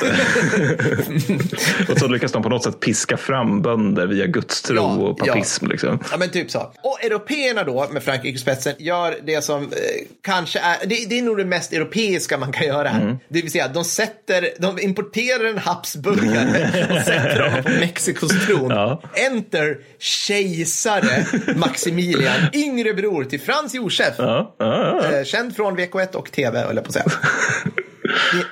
och 1.88 1.98
så 1.98 2.08
lyckas 2.08 2.32
de 2.32 2.42
på 2.42 2.48
något 2.48 2.64
sätt 2.64 2.80
piska 2.80 3.16
fram 3.16 3.62
bönder 3.62 4.06
via 4.06 4.26
gudstro 4.26 4.76
Ja, 4.76 4.82
och 4.82 5.18
papism. 5.18 5.66
Liksom. 5.66 5.98
Ja, 6.10 6.16
men 6.18 6.30
typ 6.30 6.50
så. 6.50 6.72
Och 6.82 7.04
européerna 7.04 7.64
då, 7.64 7.86
med 7.90 8.02
Frankrike 8.02 8.38
spetsen, 8.38 8.74
gör 8.78 9.17
det 9.24 9.42
som 9.42 9.62
eh, 9.62 9.68
kanske 10.22 10.58
är, 10.58 10.86
det, 10.86 11.08
det 11.08 11.18
är 11.18 11.22
nog 11.22 11.36
det 11.36 11.44
mest 11.44 11.72
europeiska 11.72 12.38
man 12.38 12.52
kan 12.52 12.66
göra 12.66 12.88
här. 12.88 13.02
Mm. 13.02 13.16
Det 13.28 13.42
vill 13.42 13.52
säga, 13.52 13.68
de 13.68 13.84
sätter, 13.84 14.48
de 14.58 14.80
importerar 14.80 15.44
en 15.44 15.58
habsburgare 15.58 16.86
och 16.90 17.02
sätter 17.04 17.48
honom 17.48 17.64
på 17.64 17.70
Mexikos 17.80 18.46
tron. 18.46 18.70
Ja. 18.70 19.02
Enter 19.14 19.78
kejsare 19.98 21.26
Maximilian, 21.56 22.40
yngre 22.52 22.94
bror 22.94 23.24
till 23.24 23.40
Frans 23.40 23.74
Josef. 23.74 24.14
Ja, 24.18 24.54
ja. 24.58 25.12
Eh, 25.12 25.24
känd 25.24 25.56
från 25.56 25.78
VK1 25.78 26.14
och 26.14 26.32
TV, 26.32 26.60
höll 26.60 26.76
jag 26.76 26.84
på 26.84 26.88
att 26.88 26.94
säga. 26.94 27.06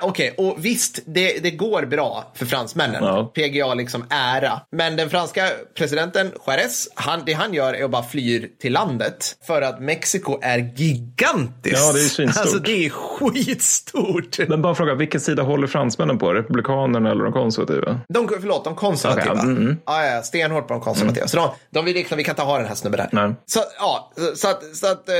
Okej, 0.01 0.33
och 0.37 0.55
visst, 0.59 0.99
det, 1.05 1.43
det 1.43 1.51
går 1.51 1.85
bra 1.85 2.31
för 2.35 2.45
fransmännen. 2.45 3.03
Ja. 3.03 3.31
PGA 3.35 3.73
liksom 3.73 4.05
ära. 4.09 4.61
Men 4.71 4.95
den 4.95 5.09
franska 5.09 5.49
presidenten 5.77 6.31
Juarez, 6.47 6.87
han, 6.95 7.21
det 7.25 7.33
han 7.33 7.53
gör 7.53 7.73
är 7.73 7.83
att 7.83 7.91
bara 7.91 8.03
flyr 8.03 8.49
till 8.61 8.73
landet. 8.73 9.35
För 9.47 9.61
att 9.61 9.81
Mexiko 9.81 10.39
är 10.41 10.57
gigantiskt. 10.75 11.77
Ja, 11.77 11.93
det 11.93 11.99
är 11.99 12.09
svinstort. 12.09 12.41
Alltså 12.41 12.59
det 12.59 12.85
är 12.85 12.89
skitstort. 12.89 14.37
Men 14.47 14.61
bara 14.61 14.75
fråga, 14.75 14.93
vilken 14.93 15.21
sida 15.21 15.43
håller 15.43 15.67
fransmännen 15.67 16.17
på? 16.17 16.33
Republikanerna 16.33 17.11
eller 17.11 17.23
de 17.23 17.33
konservativa? 17.33 17.99
De, 18.09 18.29
förlåt, 18.41 18.63
de 18.63 18.75
konservativa. 18.75 19.31
Okej, 19.31 19.43
mm, 19.43 19.57
mm. 19.57 19.77
Ja, 19.85 20.05
ja, 20.05 20.21
stenhårt 20.21 20.67
på 20.67 20.73
de 20.73 20.81
konservativa. 20.81 21.27
Så 21.27 21.37
de, 21.37 21.49
de 21.69 21.85
vill 21.85 21.95
liksom, 21.95 22.17
vi 22.17 22.23
kan 22.23 22.31
inte 22.33 22.41
ha 22.41 22.57
den 22.57 22.67
här 22.67 22.75
snubben 22.75 22.97
där. 22.97 23.27
Nej. 23.27 23.35
Så, 23.45 23.59
ja, 23.79 24.11
så 24.35 24.47
att, 24.47 24.75
så 24.75 24.87
att 24.87 25.09
eh, 25.09 25.15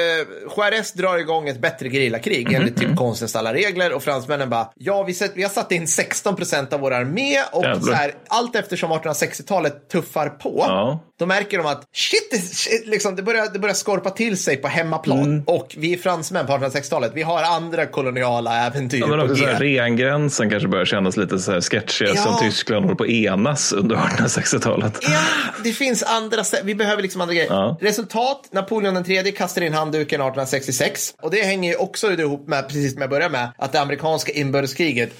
Juarez 0.57 0.93
drar 0.93 1.17
igång 1.17 1.49
ett 1.49 1.61
bättre 1.61 1.89
gerillakrig 1.89 2.47
Mhm, 2.47 2.55
enligt 2.55 2.77
typ 2.77 2.95
konstens 2.95 3.35
alla 3.35 3.53
regler 3.53 3.93
och 3.93 4.03
fransmännen 4.03 4.36
bara, 4.45 4.69
ja, 4.75 5.03
vi, 5.03 5.13
sätt, 5.13 5.31
vi 5.35 5.43
har 5.43 5.49
satt 5.49 5.71
in 5.71 5.87
16 5.87 6.35
procent 6.35 6.73
av 6.73 6.79
vår 6.79 6.93
armé 6.93 7.37
och 7.51 7.63
Jävlar. 7.63 7.79
så 7.81 7.93
här, 7.93 8.13
allt 8.27 8.55
eftersom 8.55 8.91
1860-talet 8.91 9.89
tuffar 9.89 10.29
på, 10.29 10.63
Ja. 10.67 10.99
Då 11.19 11.25
märker 11.25 11.57
de 11.57 11.67
att 11.67 11.83
shit, 11.93 12.31
det, 12.31 12.37
shit 12.37 12.87
liksom, 12.87 13.15
det, 13.15 13.23
börjar, 13.23 13.47
det 13.53 13.59
börjar 13.59 13.75
skorpa 13.75 14.09
till 14.09 14.37
sig 14.37 14.57
på 14.57 14.67
hemmaplan. 14.67 15.23
Mm. 15.23 15.43
Och 15.45 15.75
vi 15.77 15.93
är 15.93 15.97
fransmän 15.97 16.45
på 16.45 16.53
1860-talet, 16.53 17.11
vi 17.15 17.21
har 17.21 17.43
andra 17.43 17.85
koloniala 17.85 18.65
äventyr 18.67 18.99
Ja, 18.99 19.07
men 19.07 19.19
också 19.19 19.35
så 19.35 19.45
här, 19.45 19.59
rengränsen 19.59 20.49
kanske 20.49 20.67
börjar 20.67 20.85
kännas 20.85 21.17
lite 21.17 21.39
så 21.39 21.51
här 21.51 21.61
sketchiga 21.61 22.11
Ja. 22.15 22.21
som 22.21 22.39
Tyskland 22.39 22.85
håller 22.85 22.95
på 22.95 23.03
att 23.03 23.09
enas 23.09 23.73
under 23.73 23.95
1860-talet. 23.95 24.99
Ja, 25.01 25.21
det 25.63 25.71
finns 25.71 26.03
andra. 26.03 26.43
Vi 26.63 26.75
behöver 26.75 27.01
liksom 27.01 27.21
andra 27.21 27.33
grejer. 27.33 27.49
Ja. 27.49 27.77
Resultat, 27.81 28.49
Napoleon 28.51 29.11
III 29.11 29.31
kastar 29.31 29.61
in 29.61 29.73
handduken 29.73 30.21
1866. 30.21 31.13
Och 31.21 31.31
det 31.31 31.41
hänger 31.41 31.71
ju 31.71 31.77
också 31.77 32.11
ihop 32.11 32.47
med, 32.47 32.67
precis 32.67 32.93
som 32.93 33.01
jag 33.01 33.09
började 33.09 33.31
med, 33.31 33.51
att 33.57 33.71
det 33.71 33.81
amerikanska 33.81 34.31
inbördeskriget 34.31 35.13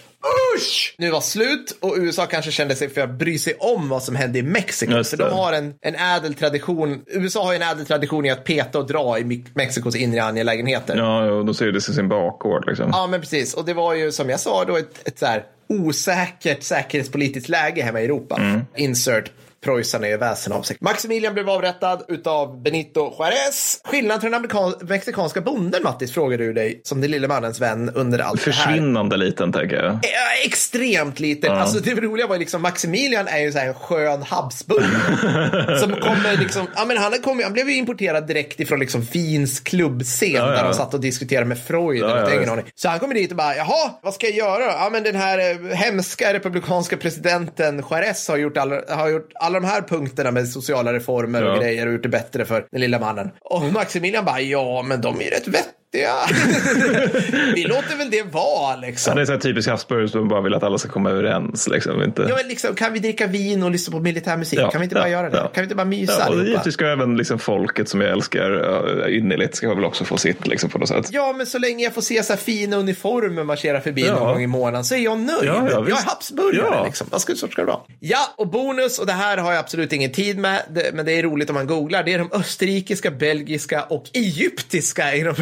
Usch! 0.56 0.95
Nu 0.97 1.10
var 1.12 1.21
slut 1.21 1.77
och 1.80 1.95
USA 1.97 2.25
kanske 2.25 2.51
kände 2.51 2.75
sig 2.75 2.89
för 2.89 3.01
att 3.01 3.10
bry 3.10 3.38
sig 3.38 3.53
om 3.60 3.89
vad 3.89 4.03
som 4.03 4.15
hände 4.15 4.39
i 4.39 4.43
Mexiko. 4.43 5.03
För 5.03 5.17
de 5.17 5.34
har 5.34 5.53
en, 5.53 5.73
en 5.82 5.95
ädel 5.95 6.34
tradition. 6.34 7.01
USA 7.08 7.43
har 7.43 7.51
ju 7.53 7.56
en 7.56 7.71
ädel 7.71 7.86
tradition 7.86 8.25
i 8.25 8.30
att 8.30 8.43
peta 8.43 8.80
och 8.80 8.88
dra 8.88 9.19
i 9.19 9.23
Me- 9.23 9.45
Mexikos 9.53 9.95
inre 9.95 10.23
angelägenheter. 10.23 10.97
Ja, 10.97 11.32
och 11.32 11.45
då 11.45 11.53
ser 11.53 11.71
det 11.71 11.82
sig 11.82 11.95
sin 11.95 12.10
bakgård. 12.10 12.67
Liksom. 12.67 12.89
Ja, 12.93 13.08
men 13.08 13.21
precis. 13.21 13.53
Och 13.53 13.65
det 13.65 13.73
var 13.73 13.93
ju 13.93 14.12
som 14.12 14.30
jag 14.30 14.39
sa 14.39 14.65
då 14.65 14.77
ett, 14.77 15.08
ett 15.08 15.19
så 15.19 15.25
här 15.25 15.43
osäkert 15.69 16.63
säkerhetspolitiskt 16.63 17.49
läge 17.49 17.82
hemma 17.82 18.01
i 18.01 18.06
Europa. 18.06 18.36
Mm. 18.36 18.62
Insert 18.75 19.32
preussarna 19.67 20.08
är 20.08 20.17
väsen 20.17 20.53
av 20.53 20.62
sig. 20.62 20.77
Maximilian 20.80 21.34
blev 21.34 21.49
avrättad 21.49 22.03
utav 22.08 22.62
Benito 22.63 23.15
Juarez. 23.19 23.82
Skillnad 23.84 24.21
från 24.21 24.32
den 24.32 24.41
amerikan- 24.45 24.88
mexikanska 24.88 25.41
bonden, 25.41 25.84
Mattis, 25.84 26.13
frågar 26.13 26.38
du 26.38 26.53
dig 26.53 26.82
som 26.84 27.01
den 27.01 27.12
lille 27.12 27.27
mannens 27.27 27.62
vän 27.62 27.91
under 27.95 28.19
allt 28.19 28.45
det 28.45 28.51
här. 28.51 28.63
Försvinnande 28.65 29.17
liten, 29.17 29.51
tänker 29.51 29.75
jag. 29.75 29.93
Ja, 29.93 30.45
extremt 30.45 31.19
liten. 31.19 31.51
Alltså 31.51 31.80
det 31.80 31.93
roliga 31.95 32.27
var 32.27 32.38
liksom 32.38 32.62
Maximilian 32.62 33.27
är 33.27 33.38
ju 33.39 33.51
så 33.51 33.60
här 33.60 33.67
en 33.67 33.73
skön 33.73 34.23
Habsburg. 34.23 34.84
som 35.80 35.91
kommer 35.91 36.38
liksom, 36.38 36.67
ja 36.75 36.86
men 36.86 36.97
han, 36.97 37.13
kommit, 37.23 37.45
han 37.45 37.53
blev 37.53 37.69
ju 37.69 37.75
importerad 37.75 38.27
direkt 38.27 38.60
ifrån 38.60 38.80
liksom 38.80 39.01
Wiens 39.01 39.60
klubbscen 39.60 40.32
Ja, 40.32 40.39
ja. 40.39 40.51
där 40.51 40.63
de 40.63 40.73
satt 40.73 40.93
och 40.93 40.99
diskuterade 41.01 41.45
med 41.45 41.60
Freud. 41.60 42.01
Ja, 42.01 42.17
eller 42.17 42.47
ja. 42.47 42.58
Så 42.75 42.89
han 42.89 42.99
kommer 42.99 43.13
dit 43.13 43.32
och 43.32 43.38
bara, 43.38 43.56
jaha, 43.56 43.91
vad 44.01 44.13
ska 44.13 44.27
jag 44.27 44.36
göra? 44.36 44.63
Ja 44.63 44.89
men 44.91 45.03
den 45.03 45.15
här 45.15 45.39
eh, 45.51 45.75
hemska 45.77 46.34
republikanska 46.34 46.97
presidenten 46.97 47.84
Juarez 47.89 48.27
har 48.27 48.38
gjort, 48.38 48.58
all, 48.58 48.71
har 48.89 49.10
gjort 49.10 49.32
alla 49.36 49.56
de 49.59 49.67
här 49.67 49.81
punkterna 49.81 50.31
med 50.31 50.47
sociala 50.49 50.93
reformer 50.93 51.43
och 51.43 51.55
Ja. 51.55 51.59
grejer 51.61 51.87
och 51.87 51.93
gjort 51.93 52.03
det 52.03 52.09
bättre 52.09 52.45
för 52.45 52.65
den 52.71 52.81
lilla 52.81 52.99
mannen. 52.99 53.29
Och 53.41 53.63
Maximilian 53.73 54.25
bara, 54.25 54.41
ja, 54.41 54.81
men 54.81 55.01
de 55.01 55.19
är 55.19 55.23
ju 55.23 55.29
rätt 55.29 55.47
vettiga. 55.47 55.63
Vi 57.55 57.63
låter 57.63 57.97
väl 57.97 58.10
det 58.12 58.23
vara 58.23 58.75
liksom. 58.75 59.12
Ja, 59.12 59.15
det 59.15 59.21
är 59.21 59.25
så 59.25 59.31
här 59.31 59.39
typiskt 59.39 59.69
Habsburg 59.71 60.10
som 60.10 60.27
bara 60.27 60.41
vill 60.41 60.53
att 60.53 60.63
alla 60.63 60.77
ska 60.77 60.89
komma 60.89 61.10
överens. 61.10 61.67
Liksom. 61.67 62.03
Inte... 62.03 62.25
Ja, 62.29 62.36
men 62.36 62.47
liksom, 62.47 62.75
kan 62.75 62.93
vi 62.93 62.99
dricka 62.99 63.27
vin 63.27 63.63
och 63.63 63.71
lyssna 63.71 63.91
på 63.91 63.99
militärmusik? 63.99 64.60
Ja, 64.60 64.71
kan 64.71 64.81
vi 64.81 64.83
inte 64.86 64.95
ja, 64.95 65.01
bara 65.01 65.10
göra 65.10 65.29
det? 65.29 65.38
ja. 65.38 65.43
Kan 65.47 65.62
vi 65.62 65.63
inte 65.63 65.75
bara 65.75 65.86
mysa 65.86 66.13
Ja, 66.19 66.29
och 66.29 66.43
givetvis 66.45 66.73
ska 66.73 66.86
även 66.88 67.17
liksom 67.17 67.39
folket 67.39 67.89
som 67.89 68.01
jag 68.01 68.12
älskar 68.12 69.10
innerligt 69.10 69.55
ska 69.55 69.73
väl 69.73 69.86
också 69.86 70.05
få 70.05 70.17
sitt 70.17 70.47
liksom, 70.47 70.69
på 70.69 70.77
något 70.77 70.89
sätt. 70.89 71.10
Ja, 71.12 71.33
men 71.38 71.45
så 71.45 71.57
länge 71.60 71.83
jag 71.83 71.93
får 71.93 72.01
se 72.01 72.23
så 72.23 72.33
här 72.33 72.38
fina 72.39 72.77
uniformer 72.77 73.43
marschera 73.43 73.81
förbi 73.81 74.05
Ja. 74.07 74.13
någon 74.13 74.27
gång 74.33 74.43
i 74.43 74.47
månaden 74.47 74.83
så 74.86 74.95
är 74.95 74.99
jag 74.99 75.17
nöjd. 75.17 75.39
Ja, 75.43 75.67
ja, 75.71 75.86
jag 75.89 75.89
är. 75.89 76.05
Habsburgare 76.05 76.67
Ja. 76.71 76.86
liksom. 76.86 77.07
Vad 77.12 77.21
ska, 77.21 77.36
så 77.36 77.47
ska 77.47 77.62
det 77.62 77.67
vara. 77.67 77.79
Ja, 77.99 78.33
och 78.38 78.47
bonus, 78.47 78.99
och 78.99 79.05
det 79.05 79.13
här 79.13 79.38
har 79.38 79.51
jag 79.51 79.60
absolut 79.60 79.93
ingen 79.93 80.12
tid 80.12 80.38
med, 80.38 80.62
men 80.93 81.05
det 81.05 81.12
är 81.12 81.23
roligt 81.23 81.49
om 81.49 81.53
man 81.53 81.67
googlar. 81.67 82.03
Det 82.03 82.13
är 82.13 82.17
de 82.19 82.29
österrikiska, 82.31 83.12
belgiska 83.12 83.83
och 83.83 84.05
egyptiska, 84.13 85.15
inom 85.15 85.36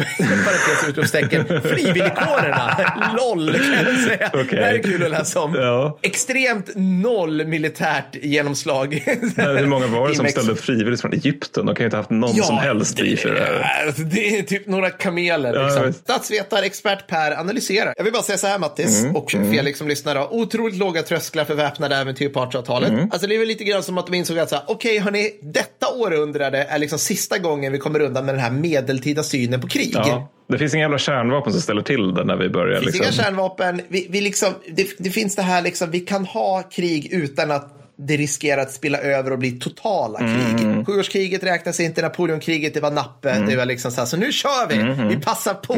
parentes 0.46 0.88
utropstecken, 0.88 1.44
frivilligkårerna. 1.62 2.76
LOL, 3.16 3.52
kan 3.52 3.72
jag 3.86 3.98
säga. 4.00 4.30
Okej. 4.34 4.46
Det 4.50 4.64
här 4.64 4.74
är 4.74 4.82
kul 4.82 5.02
att 5.04 5.10
läsa 5.10 5.40
om. 5.40 5.54
Ja. 5.54 5.98
Extremt 6.02 6.70
noll 6.74 7.46
militärt 7.46 8.16
genomslag. 8.22 9.02
Men 9.36 9.56
hur 9.56 9.66
många 9.66 9.86
var 9.86 10.06
det 10.08 10.12
i 10.12 10.16
som 10.16 10.26
ställde 10.28 10.52
upp 10.52 10.60
frivilligt 10.60 11.00
från 11.00 11.12
Egypten? 11.12 11.66
De 11.66 11.74
kan 11.74 11.82
ju 11.82 11.86
inte 11.86 11.96
ha 11.96 12.02
haft 12.02 12.10
någon 12.10 12.34
som 12.34 12.56
helst 12.58 12.96
driv 12.96 13.16
för 13.16 13.28
det 13.34 13.40
här. 13.40 13.52
är- 13.52 14.04
Det 14.04 14.38
är 14.38 14.42
typ 14.42 14.66
några 14.66 14.90
kameler. 14.90 15.54
Ja, 15.54 15.66
Liksom. 15.66 15.92
Statsvetarexpert 15.92 17.06
Per 17.06 17.40
analyserar. 17.40 17.94
Jag 17.96 18.04
vill 18.04 18.12
bara 18.12 18.22
säga 18.22 18.38
så 18.38 18.46
här 18.46 18.58
Mattis 18.58 19.00
Mm, 19.02 19.16
och 19.16 19.30
Felix 19.30 19.78
som 19.78 19.88
lyssnar. 19.88 20.14
Då. 20.14 20.28
Otroligt 20.30 20.76
låga 20.76 21.02
trösklar 21.02 21.44
för 21.44 21.54
väpnade 21.54 21.96
äventyr 21.96 22.28
på 22.28 22.40
1800-talet. 22.40 22.88
Mm. 22.90 23.08
Alltså 23.12 23.26
det 23.26 23.34
är 23.34 23.38
väl 23.38 23.48
lite 23.48 23.64
grann 23.64 23.82
som 23.82 23.98
att 23.98 24.06
de 24.06 24.14
insåg 24.14 24.38
att 24.38 24.64
okej 24.66 24.98
hörni, 24.98 25.30
detta 25.42 25.86
århundrade 25.94 26.58
är 26.70 26.78
liksom 26.78 26.98
sista 26.98 27.38
gången 27.38 27.72
vi 27.72 27.78
kommer 27.78 28.00
undan 28.00 28.24
med 28.26 28.34
den 28.34 28.42
här 28.42 28.50
medeltida 28.50 29.22
synen 29.22 29.60
på 29.60 29.68
krig. 29.68 29.92
Ja. 29.94 30.25
Det 30.48 30.58
finns 30.58 30.74
inga 30.74 30.82
jävla 30.84 30.98
kärnvapen 30.98 31.52
som 31.52 31.60
ställer 31.62 31.82
till 31.82 32.14
det 32.14 32.24
när 32.24 32.36
vi 32.36 32.48
börjar. 32.48 32.74
Det 32.74 32.80
finns 32.80 32.94
Liksom. 32.94 33.04
inga 33.04 33.24
kärnvapen. 33.24 33.80
Vi, 33.88 34.06
vi 34.10 34.20
liksom, 34.20 34.48
det, 34.68 34.88
det 34.98 35.10
finns 35.10 35.36
det 35.36 35.42
här, 35.42 35.62
liksom, 35.62 35.90
vi 35.90 36.00
kan 36.00 36.24
ha 36.24 36.62
krig 36.62 37.12
utan 37.12 37.50
att 37.50 37.75
det 37.98 38.16
riskerar 38.16 38.62
att 38.62 38.70
spilla 38.72 38.98
över 38.98 39.32
och 39.32 39.38
bli 39.38 39.50
totala 39.52 40.18
krig. 40.18 40.60
Mm. 40.66 40.84
Sjuårskriget 40.84 41.44
räknas 41.44 41.80
inte, 41.80 42.02
Napoleonkriget 42.02 42.74
det 42.74 42.80
var 42.80 42.90
nappe. 42.90 43.38
Det 43.48 43.56
var 43.56 43.64
liksom 43.64 43.90
så 43.90 44.00
här, 44.00 44.06
så 44.06 44.16
nu 44.16 44.32
kör 44.32 44.68
vi, 44.68 44.76
Mm. 44.76 45.08
vi 45.08 45.16
passar 45.16 45.54
på. 45.54 45.74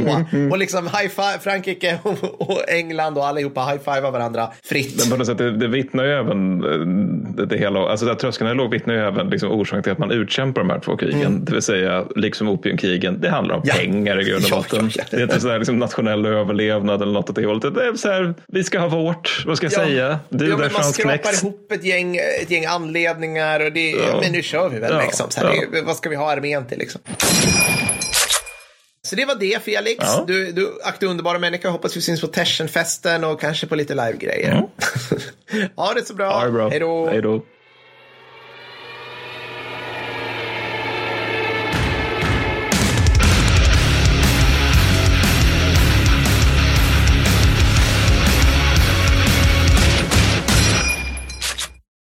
Och 0.53 0.59
liksom 0.59 0.85
high 0.87 1.09
five, 1.09 1.39
Frankrike 1.41 1.99
och, 2.03 2.41
och 2.51 2.69
England 2.69 3.19
och 3.19 3.27
allihopa 3.27 3.61
high-fivar 3.65 4.11
varandra 4.11 4.49
fritt. 4.65 4.97
Men 5.01 5.11
på 5.11 5.17
något 5.17 5.27
sätt, 5.27 5.39
det, 5.39 5.57
det 5.57 5.69
vittnar 5.69 6.05
ju 6.05 6.13
även, 6.13 6.65
eh, 6.65 7.35
det, 7.37 7.47
det 7.47 7.59
hela, 7.59 7.81
alltså 7.81 8.07
där 8.07 8.15
tröskeln 8.15 8.57
låg 8.57 8.71
vittnar 8.71 8.95
ju 8.95 9.01
även 9.01 9.31
liksom 9.31 9.51
orsaken 9.51 9.83
till 9.83 9.93
att 9.93 9.99
man 9.99 10.11
utkämpar 10.11 10.61
de 10.61 10.71
här 10.71 10.79
två 10.81 10.97
krigen. 10.97 11.45
Det 11.45 11.53
vill 11.53 11.63
säga, 11.63 12.05
liksom 12.17 12.49
opiumkrigen, 12.49 13.21
det 13.21 13.29
handlar 13.31 13.55
om 13.55 13.63
Mm. 13.63 13.77
Ja. 13.77 13.81
pengar 13.93 14.21
i 14.21 14.25
grund 14.25 14.45
och 14.45 14.51
botten. 14.59 14.91
ja, 14.95 15.03
ja. 15.03 15.05
Det 15.11 15.17
är 15.17 15.23
inte 15.23 15.41
sådär 15.41 15.59
liksom 15.59 15.79
nationell 15.79 16.27
överlevnad 16.27 17.03
eller 17.03 17.13
något 17.13 17.31
åt 17.31 17.37
det 17.37 17.47
hållet. 17.47 17.75
Det 17.75 17.85
är 17.87 17.95
så 17.95 18.09
här, 18.09 18.35
vi 18.49 18.65
ska 18.65 18.79
ha 18.79 18.89
vårt, 18.89 19.45
vad 19.47 19.57
ska 19.57 19.65
jag 19.67 19.73
säga? 19.73 20.19
Du 20.29 20.45
ja, 20.49 20.57
där 20.57 20.63
men 20.65 20.73
man 20.73 20.83
skrapar 20.85 21.45
ihop 21.45 21.73
ett 21.73 21.85
gäng, 21.85 22.08
ett 22.17 22.51
gäng 22.51 22.65
anledningar 22.67 23.61
och 23.61 23.73
det, 23.73 23.91
Ja. 23.91 24.21
men 24.21 24.33
nu 24.33 24.43
kör 24.43 24.69
vi 24.69 24.79
väl 24.79 24.93
Ja, 24.93 25.03
liksom. 25.03 25.31
Så 25.31 25.41
här, 25.41 25.55
ja. 25.73 25.83
Vad 25.83 25.97
ska 25.97 26.09
vi 26.09 26.17
ha 26.17 26.33
armén 26.33 26.67
till 26.67 26.79
liksom? 26.79 27.01
Så 29.03 29.17
det 29.17 29.25
var 29.25 29.35
det 29.35 29.63
Felix. 29.65 29.97
Ja. 30.07 30.25
Du, 30.27 30.53
du 30.53 30.79
akte 30.85 31.07
underbara 31.07 31.39
människa. 31.39 31.69
Hoppas 31.69 31.97
vi 31.97 32.01
syns 32.01 32.21
på 32.21 32.27
Tersenfesten 32.27 33.25
och 33.25 33.41
kanske 33.41 33.67
på 33.67 33.75
lite 33.77 33.95
live-grejer. 33.95 34.63
ha 35.77 35.95
det 35.95 36.05
så 36.07 36.15
bra. 36.15 36.27
Ja, 36.27 36.41
det 36.41 36.47
är 36.47 36.53
bra. 36.53 36.69
Hej 36.69 36.81
då. 36.81 37.09
Hej 37.09 37.23
då. 37.23 37.45